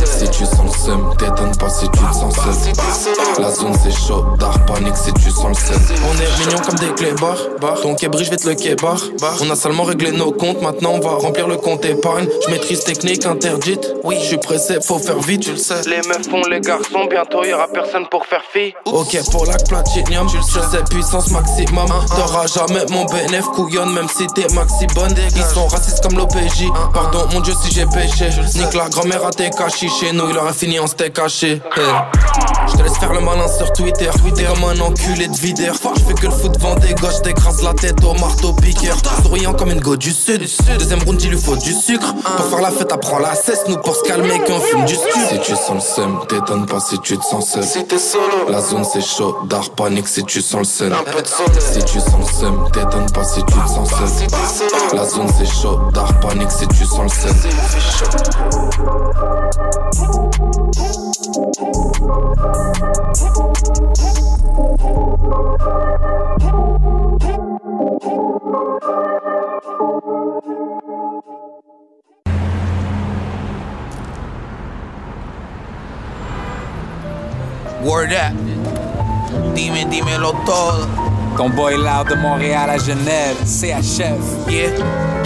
[0.07, 3.43] Si tu sens le seum, t'étonnes pas si tu te sens seul.
[3.43, 5.83] La zone c'est chaud, d'art panique si tu sens le seum.
[6.09, 7.37] On est mignons comme des clébards,
[7.83, 8.99] ton québri je vais te le kébar.
[9.43, 12.27] On a seulement réglé nos comptes, maintenant on va remplir le compte épargne.
[12.47, 15.83] Je maîtrise technique interdite, oui, je suis pressé, faut faire vite, tu le sais.
[15.87, 18.75] les meufs font les garçons, bientôt y aura personne pour faire fi.
[18.87, 21.89] Ok pour la platinium, tu le sais, puissance maximum.
[22.09, 25.14] T'auras jamais mon bénéf, couillonne, même si t'es maxi bonne.
[25.37, 26.64] Ils sont racistes comme l'OPJ.
[26.95, 28.14] Pardon, mon dieu, si j'ai péché.
[28.21, 31.61] Nique la grand-mère à tes cachis chez nous, il aurait fini en steak caché.
[32.69, 34.09] Je te laisse faire le malin sur Twitter.
[34.21, 35.75] Twitter comme un enculé de videur.
[35.97, 38.97] Je fais que le foot vend des gauches, t'écrases la tête au marteau piqueur.
[39.23, 40.47] Souriant comme une go du sud.
[40.79, 42.15] Deuxième round, il lui faut du sucre.
[42.37, 45.11] Pour faire la fête, apprends la cesse, nous pour se calmer qu'on fume du stu.
[45.31, 47.65] Si tu sens le seum, t'étonnes pas si tu te sens seul.
[47.65, 50.95] Si t'es solo, La zone c'est chaud, d'art panique si tu sens le seum.
[51.59, 54.29] Si tu sens le seum, t'étonnes pas si tu te sens seul.
[54.97, 57.37] La zone c'est chaud, d'art panique si tu sens le seum.
[77.85, 78.33] Word up.
[79.55, 80.87] Dime, dímelo todo.
[81.37, 84.49] Ton boy loud de Montréal à Genève, CHF.
[84.49, 85.24] Yeah.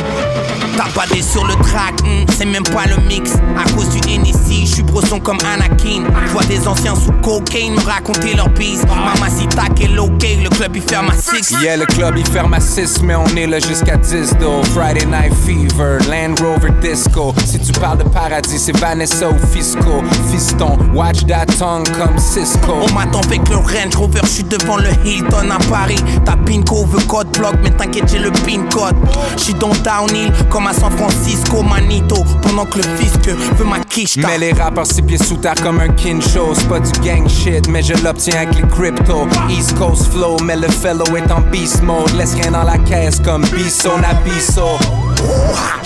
[0.77, 3.33] T'as pas des sur le track, hmm, c'est même pas le mix.
[3.57, 6.05] À cause du NSC, je suis brosson comme Anakin.
[6.27, 8.85] Je vois des anciens sous cocaine me raconter leur bise.
[8.87, 11.57] Mamacita, quel ok, le club il ferme à 6.
[11.63, 14.63] Yeah, le club il ferme à 6, mais on est là jusqu'à 10 though.
[14.75, 17.35] Friday Night Fever, Land Rover Disco.
[17.45, 20.03] Si tu parles de paradis, c'est Vanessa ou Fisco.
[20.31, 22.75] Fiston, watch that tongue comme Cisco.
[22.83, 26.03] On m'attend avec le Range Rover, je suis devant le Hilton à Paris.
[26.25, 28.97] Ta PINCO veut code block, mais t'inquiète, j'ai le PIN code.
[29.37, 32.25] Je suis dans Downhill, comme à San Francisco, Manito.
[32.43, 34.17] Pendant que le fisc veut ma quiche.
[34.17, 37.69] Mais les rappeurs six pieds sous terre comme un kincho C'est pas du gang shit
[37.69, 41.83] mais je l'obtiens avec les crypto East Coast flow mais le fellow est en beast
[41.83, 45.08] mode Laisse rien dans la caisse comme Bisso Nabiso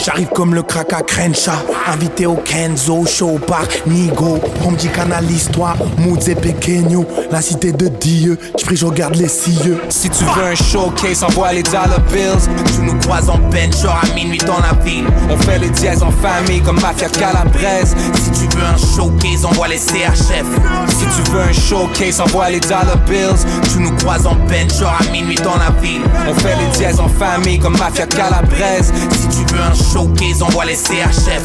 [0.05, 1.53] J'arrive comme le crack à Crenshaw.
[1.87, 4.41] Invité au Kenzo Show par Nigo.
[4.65, 7.07] On me dit qu'analyse toi Moods et pequeño.
[7.31, 8.39] La cité de Dieu.
[8.59, 9.81] J'prie je regarde les cieux.
[9.91, 12.49] Si tu veux un showcase envoie les dollar bills.
[12.75, 15.07] Tu nous croises en bench genre à minuit dans la ville.
[15.31, 17.95] On fait les dièses en famille comme Mafia Calabrese.
[18.15, 20.47] Si tu veux un showcase envoie les CHF
[20.89, 23.47] Si tu veux un showcase envoie les dollar bills.
[23.73, 26.03] Tu nous croises en bench genre à minuit dans la ville.
[26.29, 28.93] On fait les dièses en famille comme Mafia Calabrese
[29.23, 31.43] Si tu veux un showcase envoie les CHF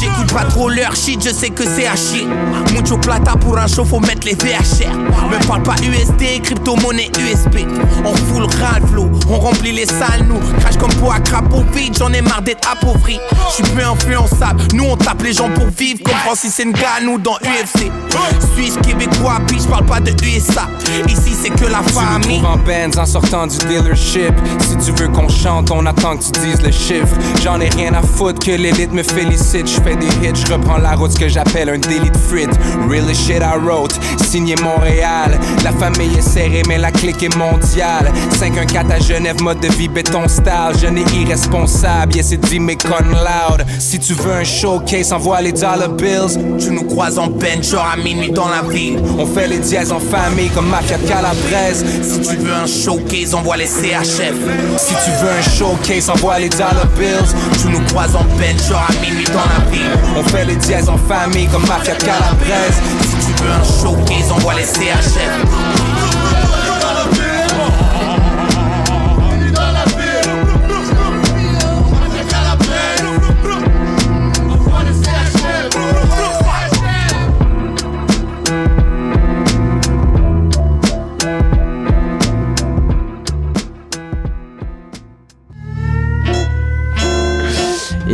[0.00, 2.26] J'écoute pas trop leur shit, je sais que c'est à chier.
[2.72, 4.94] Mucho plata pour un show, faut mettre les VHR.
[5.28, 7.66] Me parle pas USD, crypto-monnaie USB.
[8.04, 10.38] On fout le flow, on remplit les salles, nous.
[10.60, 13.18] Crash comme pour à crapaud vide, j'en ai marre d'être appauvri.
[13.50, 16.00] J'suis plus influençable, nous on tape les gens pour vivre.
[16.04, 17.90] Comme Francis Ngannou dans UFC.
[18.54, 20.68] Suisse, québécois, puis j'parle pas de USA.
[21.08, 22.38] Ici c'est que la Tu famille.
[22.40, 26.22] trouves en Benz en sortant du dealership Si tu veux qu'on chante, on attend que
[26.24, 29.66] tu dises le chiffre J'en ai rien à foutre que l'élite me félicite.
[29.66, 32.58] Je fais des hits, je reprends la route, ce que j'appelle un délit de frites
[32.88, 33.98] Real shit I wrote,
[34.28, 35.38] signé Montréal.
[35.64, 38.12] La famille est serrée mais la clique est mondiale.
[38.38, 40.78] 514 à Genève, mode de vie béton style.
[40.80, 43.64] Jeune et irresponsable, yeah c'est dit mais con loud.
[43.78, 46.38] Si tu veux un showcase, envoie les dollar bills.
[46.58, 49.00] Tu nous croises en bench, genre à minuit dans la ville.
[49.18, 51.84] On fait les dièses en famille comme Mafia Calabrese.
[52.02, 54.34] Si tu veux un showcase, envoie les CHF.
[54.76, 57.07] Si tu veux un showcase, envoie les dollar bills.
[57.60, 59.90] Tu nous croises en bench, genre à minuit dans la ville.
[60.16, 62.80] On fait les dièses en famille comme Mafia Calabrese.
[63.02, 66.17] Si tu veux un showcase, envoie les CHF.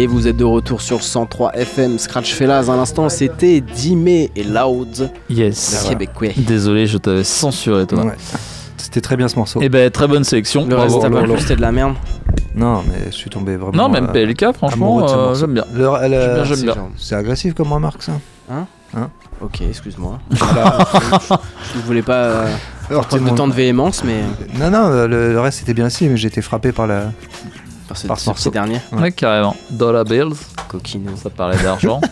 [0.05, 1.99] Et vous êtes de retour sur 103 FM.
[1.99, 5.11] Scratch Fellas à l'instant, c'était Dime et Loud.
[5.31, 5.87] Yes.
[5.89, 6.29] Québécois.
[6.37, 8.05] Désolé, je t'avais censuré toi.
[8.05, 8.13] Ouais.
[8.77, 9.63] C'était très bien ce morceau.
[9.63, 10.67] Et ben très bonne sélection.
[10.67, 11.01] Le Bravo.
[11.01, 11.95] reste, t'as c'était de la merde.
[12.55, 13.85] Non, mais je suis tombé vraiment.
[13.85, 15.65] Non, même euh, PLK, franchement, euh, j'aime bien.
[15.75, 15.81] J'aime
[16.11, 16.75] bien, j'aime c'est bien.
[16.75, 18.13] genre- C'est agressif comme remarque, ça.
[18.53, 19.09] Hein Hein
[19.41, 20.19] Ok, excuse-moi.
[20.31, 22.55] Je, je ne voulais pas euh,
[22.91, 24.21] Alors, sortir de tant de véhémence, mais
[24.61, 27.05] Non, non, le, le reste c'était bien aussi, mais j'ai été frappé par la.
[27.89, 28.81] Par ce, Par ce dernier.
[28.93, 29.57] Ouais, carrément.
[29.71, 30.35] Dollar Bills,
[30.69, 31.11] Coquino.
[31.23, 32.01] ça parlait d'argent.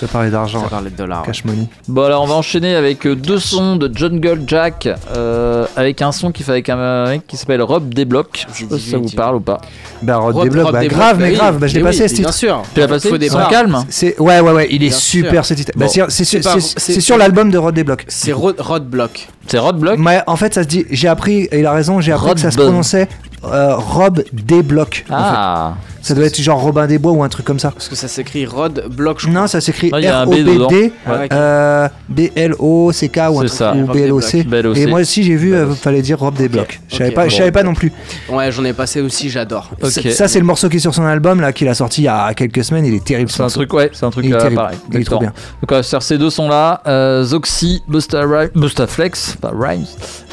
[0.00, 0.62] Ça parlait d'argent.
[0.62, 1.24] Ça parlait de dollars.
[1.24, 1.66] Cash money.
[1.86, 6.10] bon, alors on va enchaîner avec euh, deux sons de Jungle Jack, euh, avec un
[6.10, 8.46] son qui fait avec un mec qui s'appelle Rob Desblocs.
[8.54, 9.60] Je sais pas si ça vous parle ou pas.
[10.00, 12.08] Bah, Rod Rob- Rob bah, Débloque, grave, bah mais grave, bah, je l'ai Mais passé
[12.08, 12.32] ce Bien titre.
[12.32, 12.62] sûr.
[12.72, 13.48] Tu l'as passé Sans départ.
[13.50, 13.84] calme?
[13.90, 15.72] C'est ouais ouais ouais, il est Bien super ce titre.
[15.76, 18.06] Bah, c'est sur- l'album de Rod Débloque.
[18.08, 19.28] C'est Rod, Rod Block.
[19.48, 19.98] C'est Rod Block?
[19.98, 20.86] Ouais, en fait, ça se dit.
[20.90, 23.06] J'ai appris, et il a raison, j'ai appris Rod que ça se prononçait
[23.44, 25.04] euh, Rob Débloque.
[25.10, 25.89] en Ah, fait.
[26.02, 27.70] Ça doit être genre Robin des Bois ou un truc comme ça.
[27.70, 30.08] Parce que ça s'écrit Rod Block, je Non, ça s'écrit il.
[30.08, 30.92] R-O-B-D,
[31.32, 33.74] euh, B-L-O-C-K ou un truc, ça.
[33.74, 34.46] ou Rob B-L-O-C.
[34.76, 36.80] Et moi aussi, j'ai vu, euh, fallait dire Rob Débloque.
[36.88, 37.38] Je savais pas, je bon.
[37.38, 37.92] savais pas non plus.
[38.28, 39.70] Ouais, j'en ai passé aussi, j'adore.
[39.82, 42.08] Ça, c'est le morceau qui est sur son album là, qu'il a sorti il y
[42.08, 42.86] a quelques semaines.
[42.86, 43.30] Il est terrible.
[43.30, 43.60] ce C'est un morceau.
[43.60, 44.78] truc, ouais, c'est un truc Il est euh, pareil.
[44.92, 45.32] Il est trop bien.
[45.60, 49.84] Donc on va faire ces deux sons là, euh, Zoxy, Busta, Flex, pas Rhymes,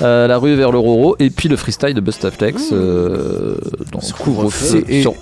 [0.01, 3.55] euh, La rue vers le Roro, et puis le freestyle de Busta Flex, euh,
[3.91, 5.13] donc couvre-feu sur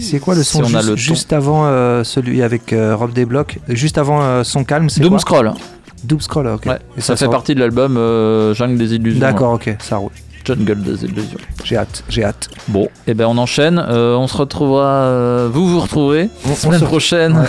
[0.00, 0.96] C'est quoi le Si son on a juste, le temps.
[0.96, 5.10] juste avant euh, celui avec euh, Rob Desblocs Juste avant euh, son calme, c'est Doom
[5.10, 5.52] quoi Scroll.
[6.04, 6.66] Doom Scroll, ok.
[6.66, 9.20] Ouais, Et ça, fait sort- partie de l'album euh, Jungle des illusions.
[9.20, 10.10] D'accord, ok, ça roule.
[10.44, 11.38] Jungle des illusions.
[11.64, 12.48] J'ai hâte, j'ai hâte.
[12.68, 13.78] Bon, et ben on enchaîne.
[13.78, 14.86] Euh, on se retrouvera.
[14.86, 17.44] euh, vous vous retrouverez On- on semaine se- prochaine,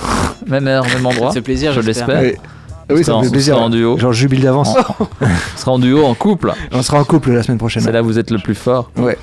[0.46, 1.28] même heure, même endroit.
[1.30, 2.20] Ça fait plaisir, je l'espère.
[2.22, 2.34] Oui.
[2.90, 3.54] Oui, ça en- fait on plaisir.
[3.54, 3.98] sera en duo.
[3.98, 4.74] Genre jubile d'avance.
[5.00, 6.52] On sera en duo, en couple.
[6.72, 7.82] On sera en couple la semaine prochaine.
[7.82, 8.90] C'est là où vous êtes le plus fort.
[8.96, 9.18] Ouais.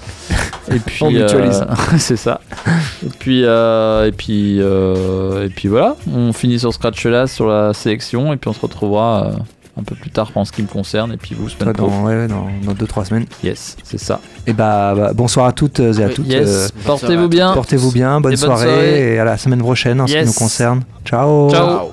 [0.72, 1.61] Et puis On mutualise.
[1.61, 2.41] euh, c'est ça.
[3.05, 7.47] Et puis euh, et puis euh, et puis voilà, on finit sur Scratch là sur
[7.47, 9.32] la sélection et puis on se retrouvera euh,
[9.80, 11.89] un peu plus tard en ce qui me concerne et puis vous semaine Toi, pro.
[11.89, 13.26] dans, ouais, dans, dans 2-3 semaines.
[13.43, 14.20] Yes, c'est ça.
[14.47, 16.28] Et bah, bah, bonsoir à toutes et à toutes.
[16.28, 17.53] Yes, euh, portez-vous bien.
[17.53, 19.14] Portez-vous bien, bonne, Et bonne soirée, soirée.
[19.16, 20.82] et à la semaine prochaine en ce qui nous concerne.
[21.05, 21.49] Ciao.
[21.49, 21.91] Ciao.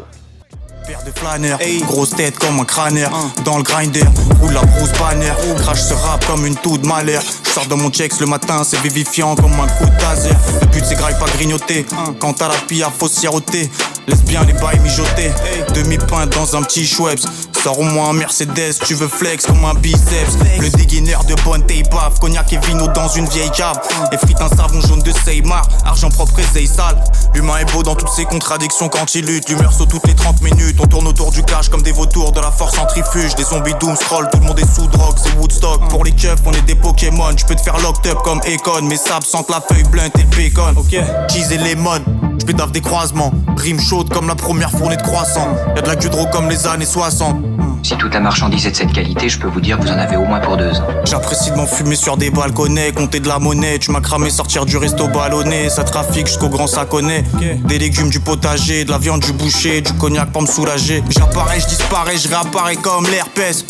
[0.86, 3.10] Paire de flâneurs, grosse tête comme un crâneur.
[3.44, 4.04] Dans le grinder,
[4.40, 5.36] roule la grosse bannière.
[5.58, 7.22] Crash ce rap comme une toux de malheur.
[7.44, 10.30] Je sors de mon checks le matin, c'est vivifiant comme un coup de taser.
[10.60, 11.86] Le but c'est grave pas grignoter.
[12.20, 13.70] Quand t'as la pilla, faut siroter.
[14.06, 15.30] Laisse bien les bails mijoter.
[15.74, 17.20] Demi-pinte dans un petit Schweppes.
[17.62, 20.38] Sors au moins un Mercedes, tu veux flex comme un biceps.
[20.60, 23.78] Le dégaineur de bonne taille baf Cognac et vino dans une vieille cave.
[24.12, 25.68] Et frite un savon jaune de Seymar.
[25.84, 26.96] Argent propre et sale
[27.34, 28.88] L'humain est beau dans toutes ses contradictions.
[28.88, 31.82] Quand il lutte L'humeur saute toutes les 30 minutes On tourne autour du cash comme
[31.82, 34.86] des vautours De la force centrifuge, des zombies doom scroll Tout le monde est sous
[34.86, 35.88] drogue, c'est Woodstock.
[35.88, 37.30] Pour les keufs, on est des Pokémon.
[37.36, 40.22] Je peux te faire locked up comme Econ Mais ça absente la feuille blunt et
[40.22, 40.74] le bacon.
[40.76, 40.96] Ok,
[41.28, 42.00] cheese et lemon
[42.38, 43.32] Je pédave des croisements.
[43.56, 46.86] Rime chaude comme la première fournée de croissant Y'a de la gudro comme les années
[46.86, 49.90] 60 Si toute la marchandise est de cette qualité, je peux vous dire que vous
[49.90, 50.86] en avez au moins pour deux ans.
[51.04, 53.78] J'apprécie de m'enfumer sur des balconnets, compter de la monnaie.
[53.78, 55.70] Tu m'as cramé sortir du resto ballonné.
[55.70, 57.24] Ça trafique jusqu'au grand saconnet.
[57.64, 61.02] Des légumes du potager, de la viande du boucher, du cognac pour me soulager.
[61.08, 63.64] J'apparais, je disparais, je réapparais comme l'herpès.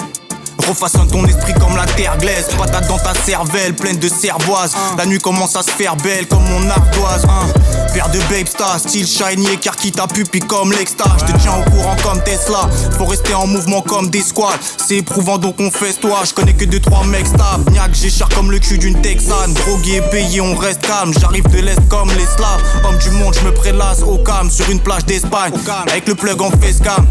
[0.67, 2.47] Refaçonne ton esprit comme la terre glaise.
[2.57, 4.73] Patate dans ta cervelle, pleine de cervoise.
[4.99, 7.25] La nuit commence à se faire belle comme mon ardoise.
[7.25, 7.47] Hein.
[7.93, 11.05] Paire de babe star, style shiny, écart qui t'a pupille comme l'exta.
[11.19, 12.69] Je te tiens au courant comme Tesla.
[12.99, 14.59] Faut rester en mouvement comme des squats.
[14.87, 16.21] C'est éprouvant donc on fait toi.
[16.25, 17.71] Je connais que 2-3 mecs stables.
[17.73, 19.55] Niaque, j'ai cher comme le cul d'une Texane.
[19.55, 21.13] Drogué et payé, on reste calme.
[21.19, 22.63] J'arrive de l'Est comme les Slaves.
[22.85, 25.53] Homme du monde, je me prélasse au calme sur une plage d'Espagne.
[25.89, 27.07] Avec le plug en facecam.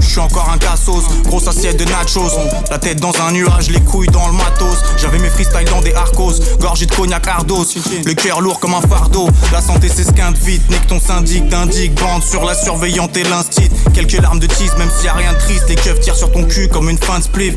[0.00, 2.30] Je suis encore un cassos, grosse assiette de nachos.
[2.70, 4.78] La tête dans un nuage, les couilles dans le matos.
[4.96, 7.66] J'avais mes freestyles dans des arcos, gorgé de cognac ardos.
[8.04, 9.28] Le cœur lourd comme un fardeau.
[9.52, 11.94] La santé s'esquinte vite, nique ton syndic, t'indique.
[12.00, 13.70] Bande sur la surveillante et l'instit.
[13.94, 15.68] Quelques larmes de tease, même s'il y a rien de triste.
[15.68, 17.54] Les keufs tirent sur ton cul comme une fin de spliff.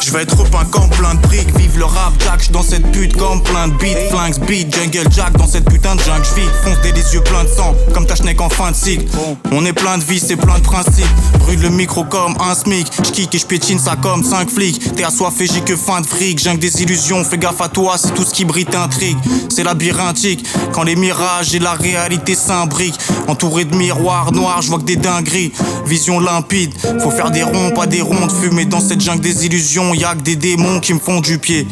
[0.00, 1.56] Je vais être repeint comme plein de briques.
[1.56, 4.08] Vive le rap, Jack, dans cette pute comme plein de beats.
[4.10, 6.24] Flingues, beat, jungle Jack dans cette putain de jungle.
[6.34, 9.06] J'vis, fonce des yeux pleins de sang, comme ta schneck en fin de cycle.
[9.52, 11.06] On est plein de vie, c'est plein de principes.
[11.40, 12.90] Brûle le micro comme un smic.
[13.04, 14.94] J'kick et j'pétine ça comme 5 flics.
[14.94, 16.38] T'es assoiffé, j'ai que fin de fric.
[16.42, 19.18] Jungle des illusions, fais gaffe à toi, c'est tout ce qui brille t'intrigue.
[19.48, 22.98] C'est labyrinthique, quand les mirages et la réalité s'imbriquent.
[23.28, 25.52] Entouré de miroirs noirs, je vois que des dingueries.
[25.86, 28.32] Vision limpide, faut faire des ronds, pas des rondes.
[28.42, 31.66] Fumer dans cette jungle des illusions, y'a que des démons qui me font du pied.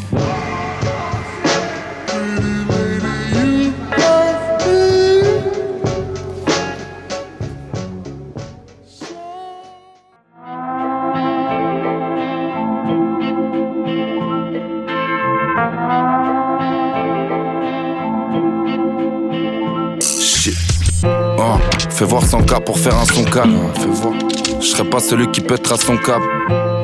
[21.39, 21.59] Ah,
[21.91, 23.57] fais voir son cas pour faire un son calme.
[23.75, 24.36] Ah, fais voir.
[24.61, 26.25] Je serai pas celui qui pètera son câble.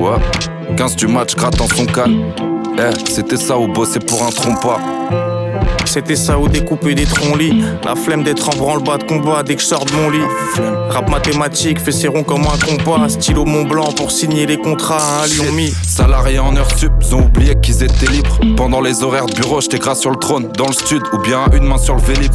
[0.00, 0.18] Ouais.
[0.76, 2.32] 15 du match grattant son calme.
[2.78, 4.78] Eh, c'était ça ou bosser pour un trompa.
[5.93, 7.62] C'était ça ou découper des troncs lits.
[7.84, 10.24] La flemme d'être en branle-bas de combat dès que je sors de mon lit.
[10.88, 13.11] Rap mathématique, fait ses ronds comme un compas.
[13.11, 15.70] Stylo Mont Blanc pour signer les contrats à un lion mis.
[15.86, 18.40] Salariés en heure sup, ils ont oublié qu'ils étaient libres.
[18.57, 21.45] Pendant les horaires de bureau, j'étais grâce sur le trône, dans le stud, ou bien
[21.55, 22.32] une main sur le vélib.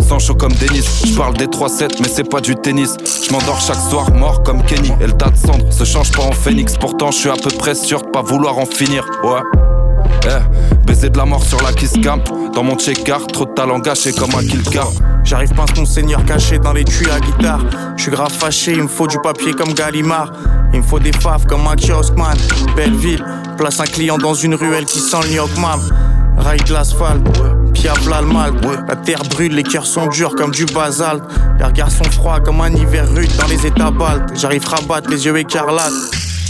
[0.00, 2.94] Sans chaud comme Denis, je parle des 3-7, mais c'est pas du tennis.
[3.26, 4.92] Je m'endors chaque soir, mort comme Kenny.
[5.00, 6.76] Et le tas de cendres se change pas en phénix.
[6.76, 9.06] Pourtant, je suis à peu près sûr de pas vouloir en finir.
[9.24, 9.40] Ouais.
[10.26, 12.18] Eh, baiser de la mort sur la kiss camp.
[12.52, 14.88] Dans mon check-car, trop de talent gâché comme un kill car.
[15.22, 17.60] J'arrive pas mon seigneur caché dans les tuyaux à guitare.
[17.96, 20.32] Je suis grave fâché, il me faut du papier comme Gallimard.
[20.72, 22.36] Il me faut des faves comme un kiosque-man.
[22.74, 23.24] Belle ville,
[23.56, 25.80] place un client dans une ruelle qui sent le Nyokmam.
[26.36, 27.26] Rail de l'asphalte.
[28.88, 31.22] La terre brûle, les cœurs sont durs comme du basalte.
[31.58, 34.30] Les regards sont froids comme un hiver rude dans les états baltes.
[34.34, 35.92] J'arrive rabattre les yeux écarlates.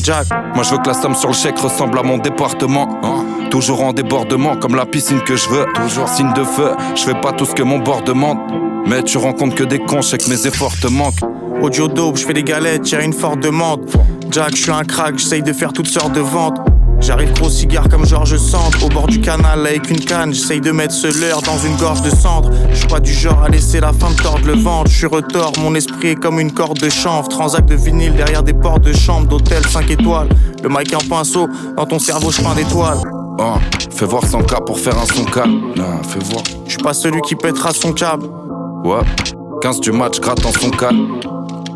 [0.03, 2.99] Jack, Moi je veux que la somme sur le chèque ressemble à mon département.
[3.03, 3.28] hein?
[3.51, 5.65] Toujours en débordement, comme la piscine que je veux.
[5.75, 8.39] Toujours signe de feu, je fais pas tout ce que mon bord demande.
[8.87, 11.23] Mais tu rencontres que des cons, que mes efforts te manquent.
[11.63, 13.89] Audio dope, je fais des galettes, y'a une forte demande.
[14.31, 16.59] Jack, je suis un crack, j'essaye de faire toutes sortes de ventes.
[17.01, 20.73] J'arrive gros cigare comme Georges Sand Au bord du canal avec une canne J'essaye de
[20.73, 23.79] mettre ce leurre dans une gorge de cendre Je suis pas du genre à laisser
[23.79, 26.81] la fin de tordre le ventre Je suis retors, mon esprit est comme une corde
[26.81, 30.29] de chanvre Transac de vinyle derrière des portes de chambre D'hôtel 5 étoiles
[30.61, 31.47] Le mic en pinceau
[31.77, 32.99] Dans ton cerveau je peins d'étoiles
[33.41, 33.59] Ah,
[33.91, 35.73] fais voir son cas pour faire un son calme.
[35.77, 36.43] Non, fais voir.
[36.67, 38.27] Je suis pas celui qui pètera son câble
[38.85, 39.01] Ouais.
[39.63, 41.21] 15 du match grattant son calme.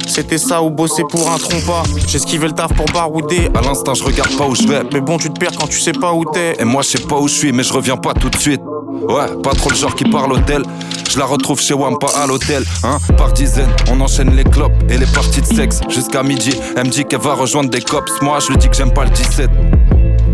[0.07, 4.03] C'était ça ou bosser pour un trompa J'esquivais le taf pour barouder À l'instant, je
[4.05, 4.83] regarde pas où je vais.
[4.93, 7.05] Mais bon tu te perds quand tu sais pas où t'es Et moi, je sais
[7.07, 8.61] pas où je suis, mais je reviens pas tout de suite.
[9.09, 10.63] Ouais, pas trop le genre qui parle hôtel.
[11.09, 13.71] Je la retrouve chez Wampa à l'hôtel, hein, par dizaines.
[13.91, 16.53] On enchaîne les clopes et les parties de sexe jusqu'à midi.
[16.77, 18.11] Elle me dit qu'elle va rejoindre des cops.
[18.23, 19.51] Moi, je lui dis que j'aime pas le 17.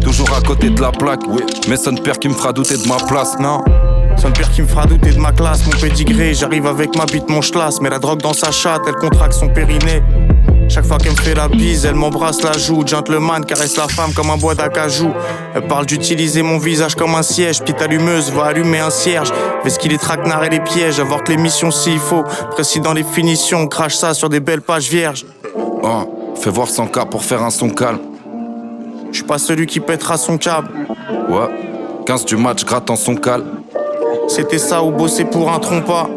[0.08, 1.42] Toujours à côté de la plaque, oui.
[1.68, 3.38] Mais son père qui me fera douter de ma place.
[3.38, 3.62] Non,
[4.16, 6.32] son père qui me fera douter de ma classe, mon pédigré.
[6.32, 7.78] J'arrive avec ma bite, mon schlass.
[7.82, 10.02] Mais la drogue dans sa chatte, elle contracte son périnée.
[10.70, 12.86] Chaque fois qu'elle me fait la bise, elle m'embrasse la joue.
[12.86, 15.12] Gentleman caresse la femme comme un bois d'acajou.
[15.54, 17.60] Elle parle d'utiliser mon visage comme un siège.
[17.60, 19.28] Petite allumeuse va allumer un cierge.
[19.62, 21.00] Fais ce qu'il est traquenard et les pièges.
[21.00, 22.24] Avorte l'émission s'il faut.
[22.52, 23.66] Précis dans les finitions.
[23.66, 25.26] Crache ça sur des belles pages vierges.
[25.84, 26.04] Ah,
[26.34, 27.98] fais voir son cas pour faire un son calme.
[29.10, 30.68] Je suis pas celui qui pètera son câble.
[31.28, 31.48] Ouais.
[32.06, 33.62] 15 du match grattant son calme.
[34.28, 36.08] C'était ça ou bosser pour un trompa.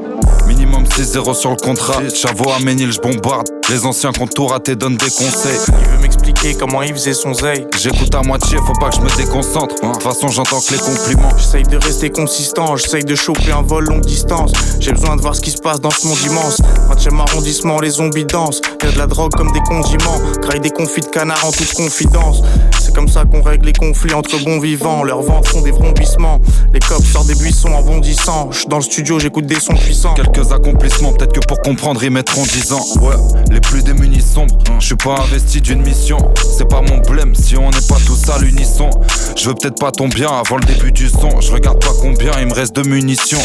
[0.47, 2.01] Minimum 6-0 sur le contrat.
[2.13, 3.47] Chavo à Ménil, je bombarde.
[3.72, 5.57] Les anciens contours à tes donnent des conseils.
[5.69, 7.65] Il veut m'expliquer comment il faisait son zeil.
[7.82, 9.76] J'écoute à moitié, faut pas que je me déconcentre.
[9.76, 11.30] De toute façon, j'entends que les compliments.
[11.38, 14.51] J'essaye de rester consistant, j'essaye de choper un vol longue distance.
[14.82, 16.61] J'ai besoin de voir ce qui se passe dans ce monde immense.
[16.89, 18.59] 20 arrondissement, les zombies dansent.
[18.84, 20.19] Y'a de la drogue comme des condiments.
[20.41, 22.41] Graille des confits de canard en toute confidence.
[22.82, 25.03] C'est comme ça qu'on règle les conflits entre bons vivants.
[25.03, 26.41] Leurs ventres font des vrombissements.
[26.74, 28.49] Les cops sortent des buissons en bondissant.
[28.51, 30.13] J'suis dans le studio, j'écoute des sons puissants.
[30.13, 32.84] Quelques accomplissements, peut-être que pour comprendre, ils mettront 10 ans.
[33.01, 33.15] Ouais,
[33.49, 34.57] les plus démunis sombres.
[34.80, 36.18] Je suis pas investi d'une mission.
[36.57, 38.89] C'est pas mon blême si on n'est pas tous à l'unisson.
[39.38, 41.39] Je veux peut-être pas ton bien avant le début du son.
[41.39, 43.41] Je regarde pas combien il me reste de munitions.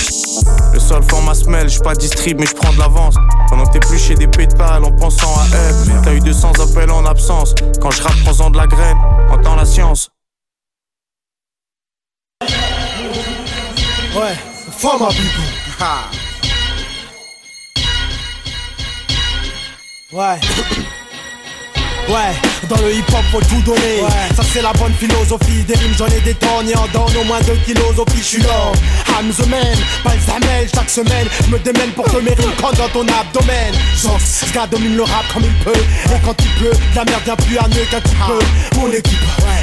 [0.73, 3.15] Le sol forme ma semelle, j'suis pas distrib mais j'prends de l'avance.
[3.49, 6.03] Pendant que t'es plus chez des pétales en pensant à elle.
[6.03, 7.55] T'as eu 200 appels en absence.
[7.81, 8.99] Quand je rappe, prends-en de la graine.
[9.31, 10.11] Entends la science.
[14.15, 14.35] Ouais,
[14.71, 15.11] forme à
[20.13, 20.39] 喂。
[22.09, 22.15] Ouais.
[22.17, 22.35] Ouais,
[22.69, 24.01] dans le hip hop faut tout donner.
[24.35, 25.65] Ça c'est la bonne philosophie.
[25.67, 28.41] Des rimes j'en ai des tonnes et en donne au moins deux kilos au fichu.
[29.09, 30.69] I'm the man, pas le.
[30.75, 33.75] Chaque semaine, je me démène pour que mes rimes dans ton abdomen.
[34.03, 35.73] Genre, ce gars domine le rap comme il peut.
[35.73, 38.39] Et quand il pleut, la merde vient plus à mieux qu'un petit peu.
[38.79, 39.19] Mon équipe,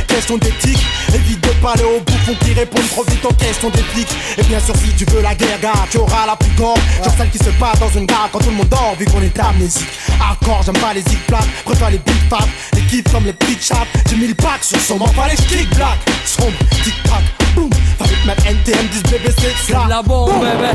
[0.08, 0.84] question d'éthique.
[1.14, 4.10] Évite de parler aux bouffons qui répondent trop vite aux questions des flics.
[4.38, 6.80] Et bien sûr, si tu veux la guerre, gars, tu auras la plus grande.
[7.04, 9.22] Genre celle qui se passe dans une gare quand tout le monde dort, vu qu'on
[9.22, 9.88] est amnésique.
[10.20, 12.30] Hardcore, j'aime pas les zig plates, préfère les big
[12.74, 13.88] Les kiffs comme les big chaps.
[14.10, 16.00] J'ai mis le pack sur son pas les kick black.
[16.26, 17.70] Sombre, tic tac, boum.
[17.98, 20.72] Fabrique même NTM 10 BBC, c'est la bombe, bébé.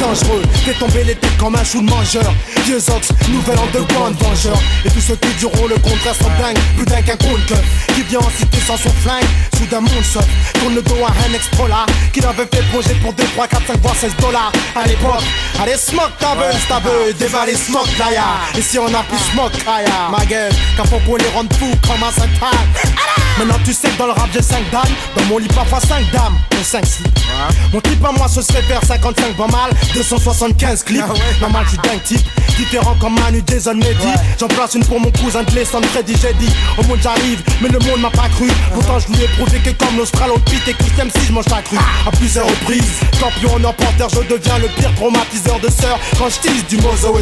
[0.00, 2.32] Dangereux, fais tomber les têtes comme un chou de mangeur.
[2.64, 4.58] Vieux ox, nouvel underground vengeur.
[4.84, 7.62] Et tous ceux qui diront le contraire sont dingues, plus dingues qu'un keuf.
[7.94, 9.24] Qui vient en cité sans son flingue,
[9.58, 10.24] soudain mon seul.
[10.54, 13.80] Tourne le dos à un extra Qu'il avait fait projet pour 2, 3, 4, 5,
[13.82, 15.22] voire 16 dollars à l'époque.
[15.62, 18.06] Allez, smoke ta buzz, ta buzz, dévaler smoke là
[18.56, 21.74] Et si on a plus smoke, kaya, ma gueule, quand faut qu'on les rende fous
[21.86, 22.28] comme un 5
[23.38, 24.82] Maintenant tu sais que dans le rap j'ai 5 dames
[25.16, 27.20] Dans mon lit 5 5 dames pour 5 slips.
[27.72, 31.04] Mon type à moi ce serait faire 55 pas mal, 275 clips.
[31.40, 32.26] Normal, j'suis dingue type,
[32.56, 34.12] différent comme Manu, Jason, Mehdi.
[34.40, 36.52] J'en place une pour mon cousin de l'Essonne, Freddy, j'ai dit.
[36.78, 38.48] Au monde j'arrive, mais le monde m'a pas cru.
[38.72, 41.76] Pourtant, je lui ai prouvé que comme l'Australopithèque et Christian si je mange ta cru.
[41.76, 46.00] À plusieurs reprises, champion en emporteur, je deviens le pire traumatiseur de sœurs.
[46.18, 47.14] Quand je tease du Mozo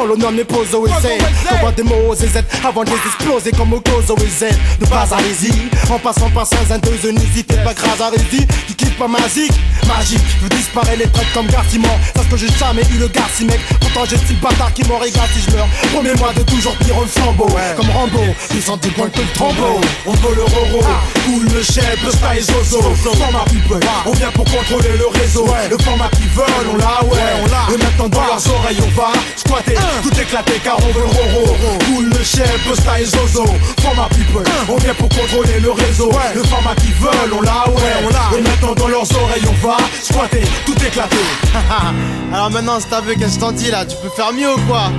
[0.00, 0.68] en l'honneur de mes poses.
[0.70, 4.54] J'envoie des mots aux avant de les exploser comme au Gozo et Z.
[4.80, 8.46] De bas à en passant par Saint-Zindeuse, n'hésitez pas grâce à Rési.
[8.66, 9.52] Qui quitte pas magique,
[9.86, 10.20] magique.
[10.42, 11.98] Je disparaître les traites comme Garciment.
[12.14, 13.60] Parce que j'ai jamais eu le Garci mec.
[13.80, 15.66] Pourtant j'ai style bâtard qui m'en régale si je meurs.
[15.92, 17.48] Promets-moi de toujours pire le flambeau.
[17.76, 19.80] Comme Rambo, puissant du point que le tombeau.
[20.06, 20.82] On veut le roro,
[21.26, 22.82] cool le chef, le sky zozo.
[22.94, 25.46] Format people, on vient pour contrôler le réseau.
[25.70, 27.74] Le format qu'ils veulent, on l'a, ouais, on l'a.
[27.74, 31.56] Et maintenant dans leurs oreilles, on va squatter, tout éclater car on veut le roro.
[31.86, 33.44] Cool le chef, le sky zozo.
[33.82, 36.12] Format people, on vient pour contrôler le réseau.
[36.34, 38.38] Le format qu'ils veulent, on l'a, ouais, on l'a.
[38.38, 41.16] Et maintenant dans leurs oreilles, on va squatter, tout éclater.
[42.32, 44.52] Alors maintenant, si t'as vu qu'est-ce que je t'en dis là, tu peux faire mieux
[44.54, 44.90] ou quoi?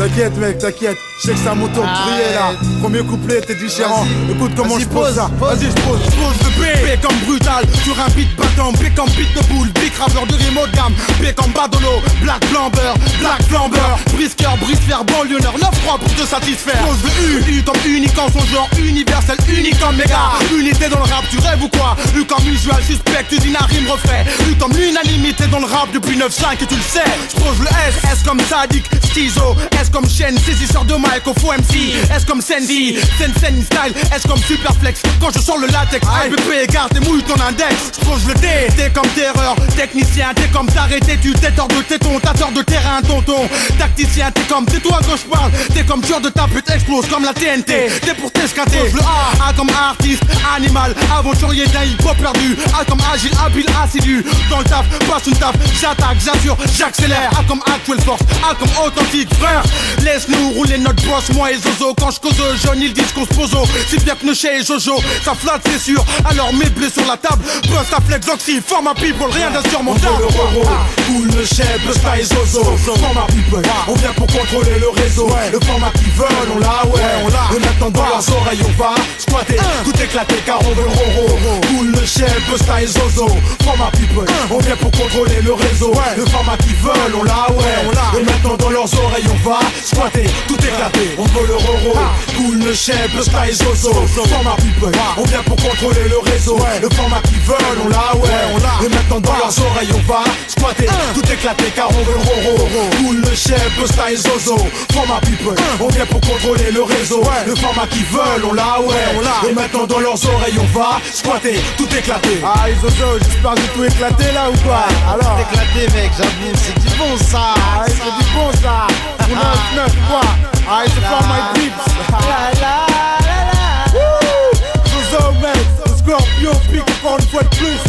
[0.00, 0.96] T'inquiète mec, t'inquiète.
[1.22, 2.52] Je sais que de briller là.
[2.80, 4.06] Premier couplet, t'es différent.
[4.30, 5.30] Écoute comment je pose ça.
[5.38, 6.00] Vas-y, je pose.
[6.02, 9.42] Je pose le B, B comme brutal, sur un beat battant, B comme beat de
[9.52, 13.90] boule, B graveur de rime haut de gamme, B comme badolo, black flamber, black flamber,
[14.14, 16.82] brisqueur, brise-fer, banlieuneur, 9-3 pour te satisfaire.
[16.86, 21.04] Pose le U, U comme unique en son genre, universel, unique comme méga, unité dans
[21.04, 21.94] le rap, tu rêves ou quoi?
[22.16, 26.16] U comme usual, suspect, usine à rime refait, U comme l'unanimité dans le rap depuis
[26.16, 27.04] 9-5 et tu le sais.
[27.28, 31.34] Je pose le S, S comme sadique, schizo, S comme chaîne, saisisseur de mic au
[31.34, 35.66] faux MC, S comme Sandy, Sen Sen style, S comme superflex, quand je sors le
[35.68, 37.74] latex, IBP, garde et mouille ton index.
[37.98, 41.82] Je pose le D, T comme terreur, technicien, T comme t'arrêter, tu t'es tort de
[41.82, 43.48] téton, t'as tort de terrain, tonton.
[43.78, 47.06] Tacticien, T comme c'est toi que je parle, T comme tueur de ta pute, explose
[47.08, 48.90] comme la TNT, T pour t'escater.
[48.92, 50.22] Le A, A comme artiste,
[50.54, 54.24] animal, aventurier d'un hip-hop perdu, A comme agile, habile, assidu.
[54.48, 57.30] Dans le taf, passe une taf, j'attaque, j'assure, j'accélère.
[57.38, 59.62] A comme actuelle force, A comme authentique, frère.
[60.02, 61.94] Laisse-nous rouler notre boss, moi et Zozo.
[61.94, 63.50] Quand je cause jeune, ils disent qu'on se pose.
[63.88, 66.04] Si bien que chez et Jojo, ça flatte, c'est sûr.
[66.24, 70.18] Alors mets blé sur la table, bust ta flex, oxy, forme people, rien d'insurmontable.
[70.20, 70.68] Le roro,
[71.06, 72.64] cool le chef, le style zozo.
[73.00, 75.28] Format people, on vient pour contrôler le réseau.
[75.52, 77.56] Le format qu'ils veulent, on l'a, ouais, on l'a.
[77.56, 81.60] Et maintenant dans leurs oreilles, on va squatter, tout éclater car on veut le roro.
[81.68, 83.28] Cool le chef, style zozo.
[83.64, 85.92] Format people, on vient pour contrôler le réseau.
[86.16, 88.20] Le format qu'ils veulent, on l'a, ouais, on l'a.
[88.20, 91.14] Et maintenant dans leurs oreilles, on va squatter, tout éclater.
[91.18, 91.94] On veut le roro,
[92.36, 93.92] cool le chef, le style zozo.
[94.28, 96.58] Format people, on vient pour contrôler le réseau.
[96.82, 98.86] Le format qu'ils veulent, on l'a, ouais, on l'a.
[98.86, 102.68] Et maintenant dans leurs oreilles, on va squatter, tout éclater car on veut le roro.
[102.98, 104.56] Cool le chef, le style zozo.
[104.92, 107.22] Format people, on vient pour contrôler le réseau.
[107.46, 109.50] Le format qu'ils veulent, on l'a, ouais, on l'a.
[109.50, 112.40] Et maintenant dans leurs oreilles, on va squatter, tout éclater.
[112.44, 114.84] Ah, Zozo, j'espère que j'ai tout éclaté là ou quoi?
[115.08, 118.86] Alors éclaté, mec, j'avoue, c'est du bon ça Ah, c'est du bon ça
[119.74, 120.20] Pour 9-9 quoi
[120.68, 121.84] Ah, c'est for my peeps.
[122.10, 122.86] La la
[123.26, 123.60] la la
[123.94, 127.80] Wouh Zozo mec, le scorpion pique encore une fois de plus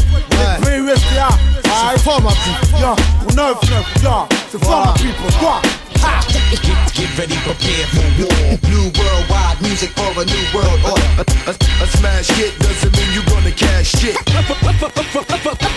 [0.70, 1.28] Les PUSTA
[1.66, 5.62] Ah, c'est fort ma pipe Y'a, pour 9-9, y'a C'est fort ma pipe, quoi
[6.02, 8.58] Get ready, prepare for war.
[8.70, 11.10] New worldwide music for a new world order.
[11.22, 14.18] A, a, a smash hit doesn't mean you're gonna cash shit.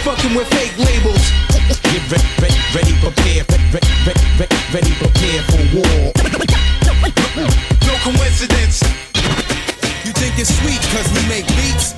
[0.04, 1.24] Fucking with fake labels.
[1.84, 6.12] Get ready, ready, ready, prepare, ready, ready, ready, ready, prepare for war.
[7.86, 8.82] No coincidence.
[10.04, 11.94] You think it's sweet cause we make beats?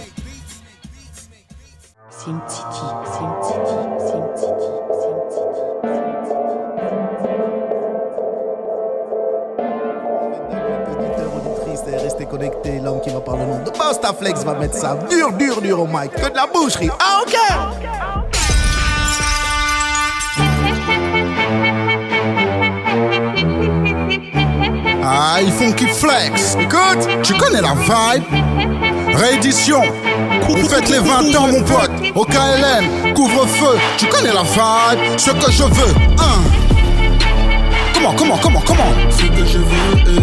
[2.11, 6.16] Sim Titi, Sim Titi, Sim Titi, Auditrice, et
[12.07, 15.61] Restez connectés, l'homme qui va par le nom de Bastaflex va mettre ça dur, dur,
[15.61, 16.13] dur au mic.
[16.13, 16.89] Que de la boucherie.
[17.01, 17.37] Ah, ok!
[25.03, 26.57] Ah, ils font qui flex.
[26.61, 28.23] Écoute, tu connais la vibe.
[29.13, 29.83] Réédition.
[30.49, 31.91] Vous faites les 20 ans, mon pote.
[32.15, 33.79] Au KLM, couvre-feu.
[33.99, 35.19] Tu connais la vibe.
[35.19, 36.66] Ce que je veux.
[38.07, 40.23] Comment, comment, comment, comment Ce que je veux.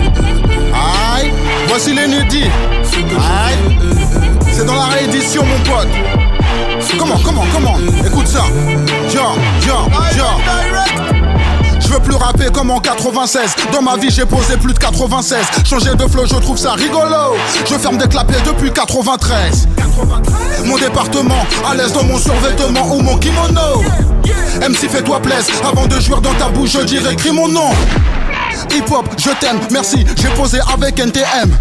[0.74, 1.34] Aïe,
[1.68, 2.46] voici l'inédit.
[2.46, 3.58] Aïe,
[4.52, 5.90] c'est dans la réédition, mon pote.
[6.98, 8.44] Comment, comment, comment Écoute ça.
[9.10, 11.23] Tiens, tiens, tiens.
[11.94, 15.38] Je veux plus rapper comme en 96 Dans ma vie j'ai posé plus de 96
[15.64, 17.36] Changer de flow je trouve ça rigolo.
[17.70, 19.68] Je ferme des clapiers depuis 93
[20.66, 23.84] Mon département à l'aise dans mon survêtement ou mon kimono.
[24.60, 27.70] MC fais-toi plaise Avant de jouer dans ta bouche je dirais crie mon nom.
[28.72, 30.04] Hip hop je t'aime merci.
[30.20, 31.52] J'ai posé avec NTM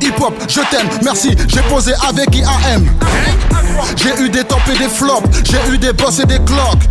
[0.00, 2.86] Hip hop, je t'aime, merci, j'ai posé avec IAM.
[3.96, 6.88] J'ai eu des tops et des flops, j'ai eu des boss et des clocks.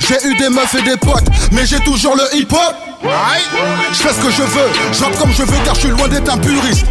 [0.00, 2.74] J'ai eu des meufs et des potes, mais j'ai toujours le hip hop.
[3.92, 6.08] Je fais ce que je veux, je rappe comme je veux car je suis loin
[6.08, 6.86] d'être un puriste.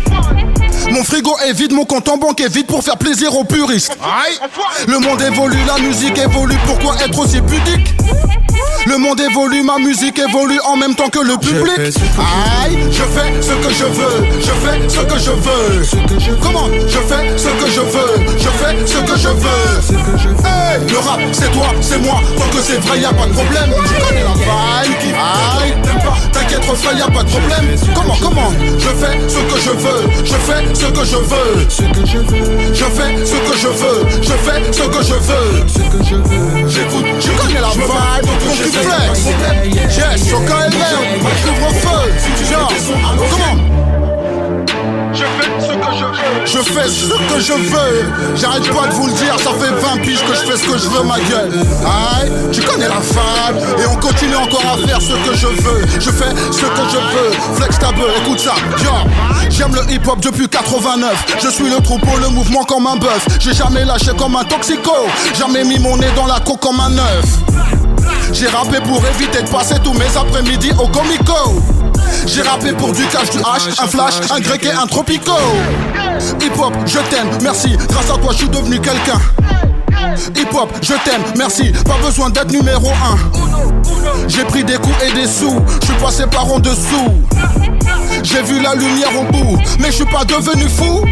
[0.92, 3.98] Mon frigo est vide, mon compte en banque est vide pour faire plaisir aux puristes.
[4.88, 7.94] Le monde évolue, la musique évolue, pourquoi être aussi pudique?
[8.86, 11.80] Le monde évolue, ma musique évolue en même temps que le public.
[11.80, 16.36] Aïe, je fais ce que je veux, je fais ce que je veux.
[16.42, 16.68] Comment?
[16.88, 20.46] Je fais ce que je veux, je fais ce que je veux.
[20.46, 23.34] Hey, le rap, c'est toi, c'est moi, tant que c'est vrai, y a pas de
[23.34, 23.74] problème.
[23.88, 27.76] Tu connais la vibe, aïe, t'aimes pas, t'inquiète, refrain, y a pas de problème.
[27.96, 28.52] Comment, comment?
[28.78, 31.68] Je fais ce que je veux, je fais ce que je veux.
[32.74, 36.68] Je fais ce que je veux, je fais ce que je veux.
[36.68, 39.30] J'écoute, je connais la vibe, tu flex.
[39.98, 42.12] Yes, sur KLM, couvre-feu.
[42.50, 42.72] Genre,
[43.30, 44.15] comment
[46.46, 48.36] je fais ce que je veux.
[48.36, 50.78] J'arrête pas de vous le dire, ça fait 20 piges que je fais ce que
[50.78, 51.52] je veux, ma gueule.
[51.86, 53.58] Aïe, tu connais la femme.
[53.80, 55.86] Et on continue encore à faire ce que je veux.
[56.00, 57.56] Je fais ce que je veux.
[57.56, 58.56] Flex ta écoute ça.
[58.84, 58.92] Yo,
[59.50, 61.38] j'aime le hip hop depuis 89.
[61.42, 63.26] Je suis le troupeau, le mouvement comme un bœuf.
[63.40, 64.92] J'ai jamais lâché comme un toxico.
[65.38, 67.26] Jamais mis mon nez dans la coque comme un œuf.
[68.34, 71.62] J'ai rappé pour éviter de passer tous mes après-midi au comico.
[72.26, 75.32] J'ai rappé pour du cash, du hash, un flash, un grec et un tropico.
[76.42, 77.78] Hip hop, je t'aime, merci.
[77.90, 79.20] Grâce à toi, je suis devenu quelqu'un.
[80.36, 81.72] Hip hop, je t'aime, merci.
[81.86, 84.28] Pas besoin d'être numéro 1.
[84.28, 85.62] J'ai pris des coups et des sous.
[85.82, 87.14] Je suis passé par en dessous.
[88.24, 91.06] J'ai vu la lumière au bout, mais je suis pas devenu fou.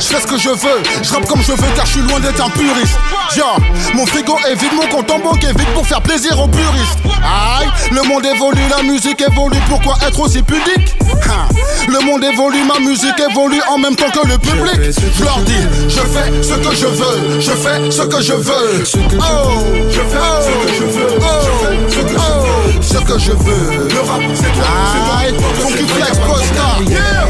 [0.00, 2.20] Je fais ce que je veux, je rappe comme je veux car je suis loin
[2.20, 2.96] d'être un puriste.
[3.36, 3.58] Genre,
[3.94, 6.98] mon frigo est vide, mon compte en banque est vide pour faire plaisir aux puristes.
[7.22, 10.94] Aïe, le monde évolue, la musique évolue, pourquoi être aussi pudique?
[11.28, 11.48] Hein,
[11.88, 14.80] Le monde évolue, ma musique évolue en même temps que le public.
[15.18, 18.82] Je leur dis, je fais ce que je veux, je fais ce que je veux.
[19.18, 22.82] Oh, je fais ce que je veux, je fais ce que je veux.
[22.82, 23.88] Ce que je veux.
[23.88, 25.94] Le rap, c'est toi, c'est toi.
[25.96, 26.68] Flex, Posta.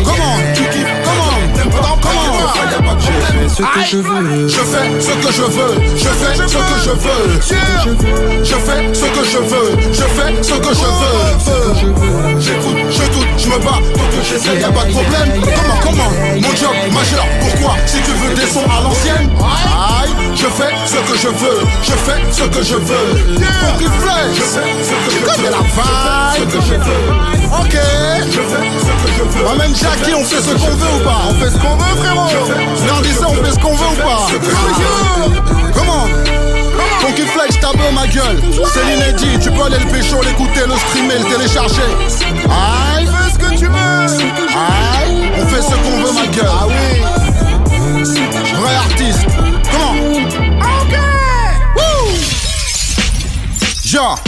[0.05, 0.28] Comment
[3.75, 4.49] que je veux.
[4.49, 7.41] je fais ce que je veux, je fais ce que je veux.
[8.43, 12.41] Je fais ce que je veux, je fais ce que je veux.
[12.41, 15.43] J'écoute, je doute, je me bats, tant que j'essaie, y'a pas de problème.
[15.43, 20.47] Comment, comment Mon job majeur, pourquoi Si tu veux des sons à l'ancienne, aïe, je
[20.47, 23.39] fais ce que je veux, je fais ce que je veux.
[23.39, 25.35] Funky Flex, je fais ce que je veux.
[25.35, 27.39] Tu la vibe, ce que je veux.
[27.61, 27.77] Ok,
[28.27, 29.49] je fais ce que je veux.
[29.49, 32.29] Amène Jackie, on fait ce qu'on veut ou pas On fait ce qu'on veut, frérot.
[32.87, 34.27] Non, dis ça, on fait ce qu'on veut ou pas
[35.75, 36.07] Comment
[37.01, 38.41] Funky Flex, ta beau ma gueule.
[38.73, 41.83] C'est l'inédit, tu peux aller le pécho, l'écouter, le streamer, le télécharger.
[42.49, 44.07] Aïe, fais ce que tu veux.
[44.57, 46.51] Aïe, on fait ce qu'on veut, ma gueule.
[46.51, 46.75] Ah oui.
[48.55, 49.27] Vrai artiste.
[49.71, 49.95] Comment
[50.83, 50.95] Ok.
[51.77, 52.09] Woo.
[53.85, 54.19] Genre.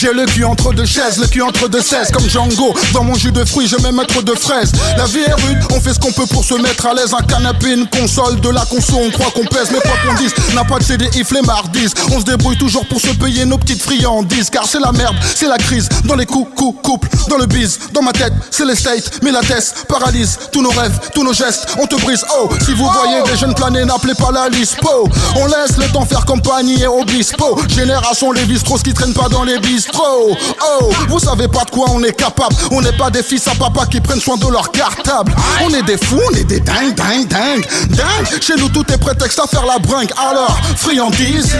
[0.00, 3.16] J'ai le cul entre deux chaises, le cul entre deux cesses Comme Django, dans mon
[3.16, 4.70] jus de fruits je mets mettre de fraises.
[4.96, 7.12] La vie est rude, on fait ce qu'on peut pour se mettre à l'aise.
[7.18, 9.72] Un canapé, une console, de la conso, on croit qu'on pèse.
[9.72, 13.00] Mais quoi qu'on dise, n'a pas de CD, il flemmardise On se débrouille toujours pour
[13.00, 14.50] se payer nos petites friandises.
[14.50, 17.80] Car c'est la merde, c'est la crise Dans les coups, coups, couples, dans le bise.
[17.92, 20.38] Dans ma tête, c'est les states, mais la tête paralyse.
[20.52, 22.24] Tous nos rêves, tous nos gestes, on te brise.
[22.38, 25.08] Oh, si vous voyez des jeunes planer, n'appelez pas la lispo.
[25.34, 27.60] On laisse le temps faire compagnie et obispo.
[27.68, 29.58] Génération les bistros qui traînent pas dans les
[29.88, 32.54] bistrots Oh, vous savez pas de quoi on est capable.
[32.70, 35.34] On n'est pas des fils à papa qui prennent soin de leur cartable.
[35.64, 38.98] On est des fous, on est des dingues, dingues, dingues Dingues, chez nous tout est
[38.98, 40.10] prétexte à faire la bringue.
[40.16, 41.54] Alors, friandise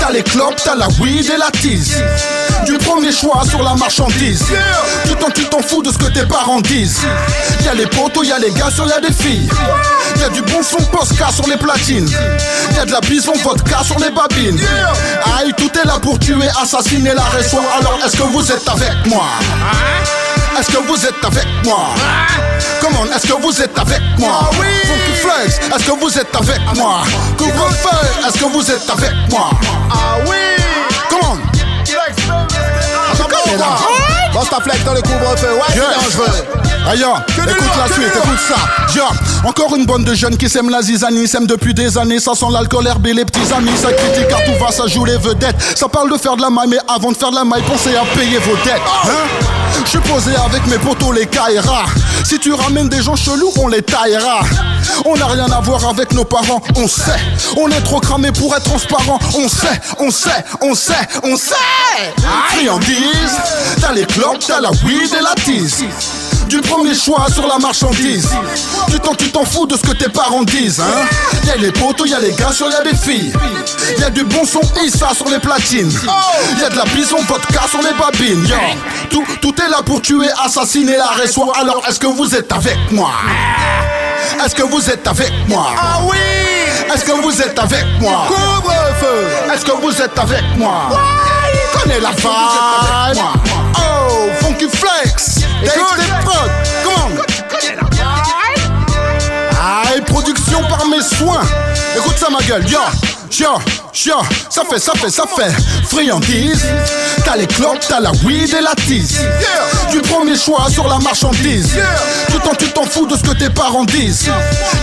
[0.00, 2.02] T'as les clopes, t'as la weed et la tease.
[2.66, 4.44] Du premier choix sur la marchandise.
[5.06, 7.00] Tu t'en, tu t'en fous de ce que tes parents disent.
[7.64, 9.48] Y'a les potos, y'a les gars, sur y'a des filles.
[10.20, 12.10] Y'a du bon son Posca sur les platines.
[12.76, 14.60] Y'a de la bison vodka sur les babines.
[15.38, 19.06] Aïe, tout est là pour tuer, assassiner la raison Alors est-ce que vous êtes avec
[19.06, 19.24] moi?
[20.58, 21.88] Est-ce que vous êtes avec moi?
[22.80, 24.50] Comment est-ce que vous êtes avec moi?
[24.52, 27.02] Funky Flex, est-ce que vous êtes avec moi?
[27.38, 29.50] Couvre-feu, est-ce que vous êtes avec moi?
[29.90, 30.36] Ah oui!
[31.08, 31.38] Comment
[33.14, 33.22] Je
[34.34, 35.84] connais la Bosse ta flex dans le couvre-feu, ouais, Yes.
[36.10, 36.44] c'est dangereux.
[36.86, 38.56] Aïe, écoute la suite, écoute ça.
[38.94, 39.04] Yo,
[39.48, 42.20] encore une bande de jeunes qui s'aiment la zizanie, s'aiment depuis des années.
[42.20, 43.70] Ça sent l'alcool, herbe et les petits amis.
[43.80, 45.56] Ça critique car tout va, ça joue les vedettes.
[45.76, 47.96] Ça parle de faire de la maille, mais avant de faire de la maille, pensez
[47.96, 48.82] à payer vos dettes.
[49.06, 49.08] Hein?
[49.84, 51.84] Je suis posé avec mes potos, les Kaira.
[52.24, 54.40] Si tu ramènes des gens chelous, on les taillera.
[55.06, 57.18] On n'a rien à voir avec nos parents, on sait.
[57.56, 59.18] On est trop cramé pour être transparent.
[59.36, 61.54] On sait, on sait, on sait, on sait.
[62.50, 63.36] Friandise,
[63.80, 65.84] t'as les clopes, t'as la weed et la tease.
[66.48, 68.28] Du premier choix sur la marchandise.
[68.90, 71.06] Tu t'en, tu t'en fous de ce que tes parents disent, hein.
[71.46, 73.32] Y'a les potos, y'a les gars, sur y'a des filles.
[73.98, 75.92] Y'a du bon son Issa sur les platines.
[76.60, 78.46] Y'a de la bison vodka sur les babines.
[78.46, 78.56] Yo.
[79.10, 81.50] Tout, tout est là pour tuer, assassiner la raison.
[81.52, 83.10] Alors est-ce que vous êtes avec moi?
[84.44, 85.66] Est-ce que vous êtes avec moi?
[85.78, 86.16] Ah oui!
[86.92, 88.26] Est-ce que vous êtes avec moi?
[88.28, 89.52] Couvre-feu!
[89.52, 90.90] Est-ce que vous êtes avec moi?
[91.72, 93.22] Connais la vibe!
[94.68, 95.38] Flex!
[95.62, 96.50] Écoute tes potes!
[96.84, 97.24] Come on!
[99.60, 101.42] Aïe, production par mes soins!
[101.96, 102.78] Écoute ça ma gueule, yo!
[103.36, 103.48] Yo,
[104.06, 104.14] yo,
[104.48, 105.50] ça fait, ça fait, ça fait
[105.88, 106.64] friandise.
[107.24, 109.18] T'as les clopes, t'as la weed et la tise.
[109.90, 111.76] Du premier choix sur la marchandise.
[112.30, 114.30] Tu t'en, tu t'en fous de ce que tes parents disent.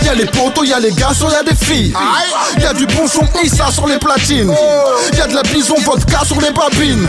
[0.04, 1.94] Y'a les potos, y'a les gars, y'a des filles.
[2.60, 4.54] Y'a du bon son Issa sur les platines.
[5.16, 7.08] Y'a de la bison vodka sur les babines.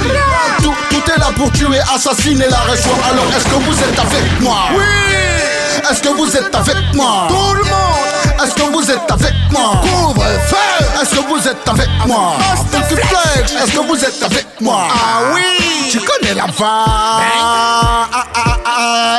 [0.59, 2.91] Tout, tout est là pour tuer, assassiner la raison.
[3.11, 4.59] Alors est-ce que vous êtes avec moi?
[4.77, 5.52] Oui!
[5.89, 7.27] Est-ce que vous êtes avec moi?
[7.27, 8.43] Tout le monde!
[8.43, 9.81] Est-ce que vous êtes avec moi?
[9.81, 11.01] Couvre-feu!
[11.01, 12.35] Est-ce que vous êtes avec moi?
[12.73, 14.87] Est-ce que vous êtes avec moi?
[14.89, 15.89] Ah oui!
[15.91, 16.45] Tu connais la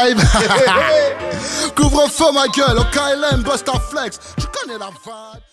[0.06, 0.20] vibe!
[1.76, 5.44] Couvre-feu ma gueule, au KLM, Busta Flex, tu connais la vibe!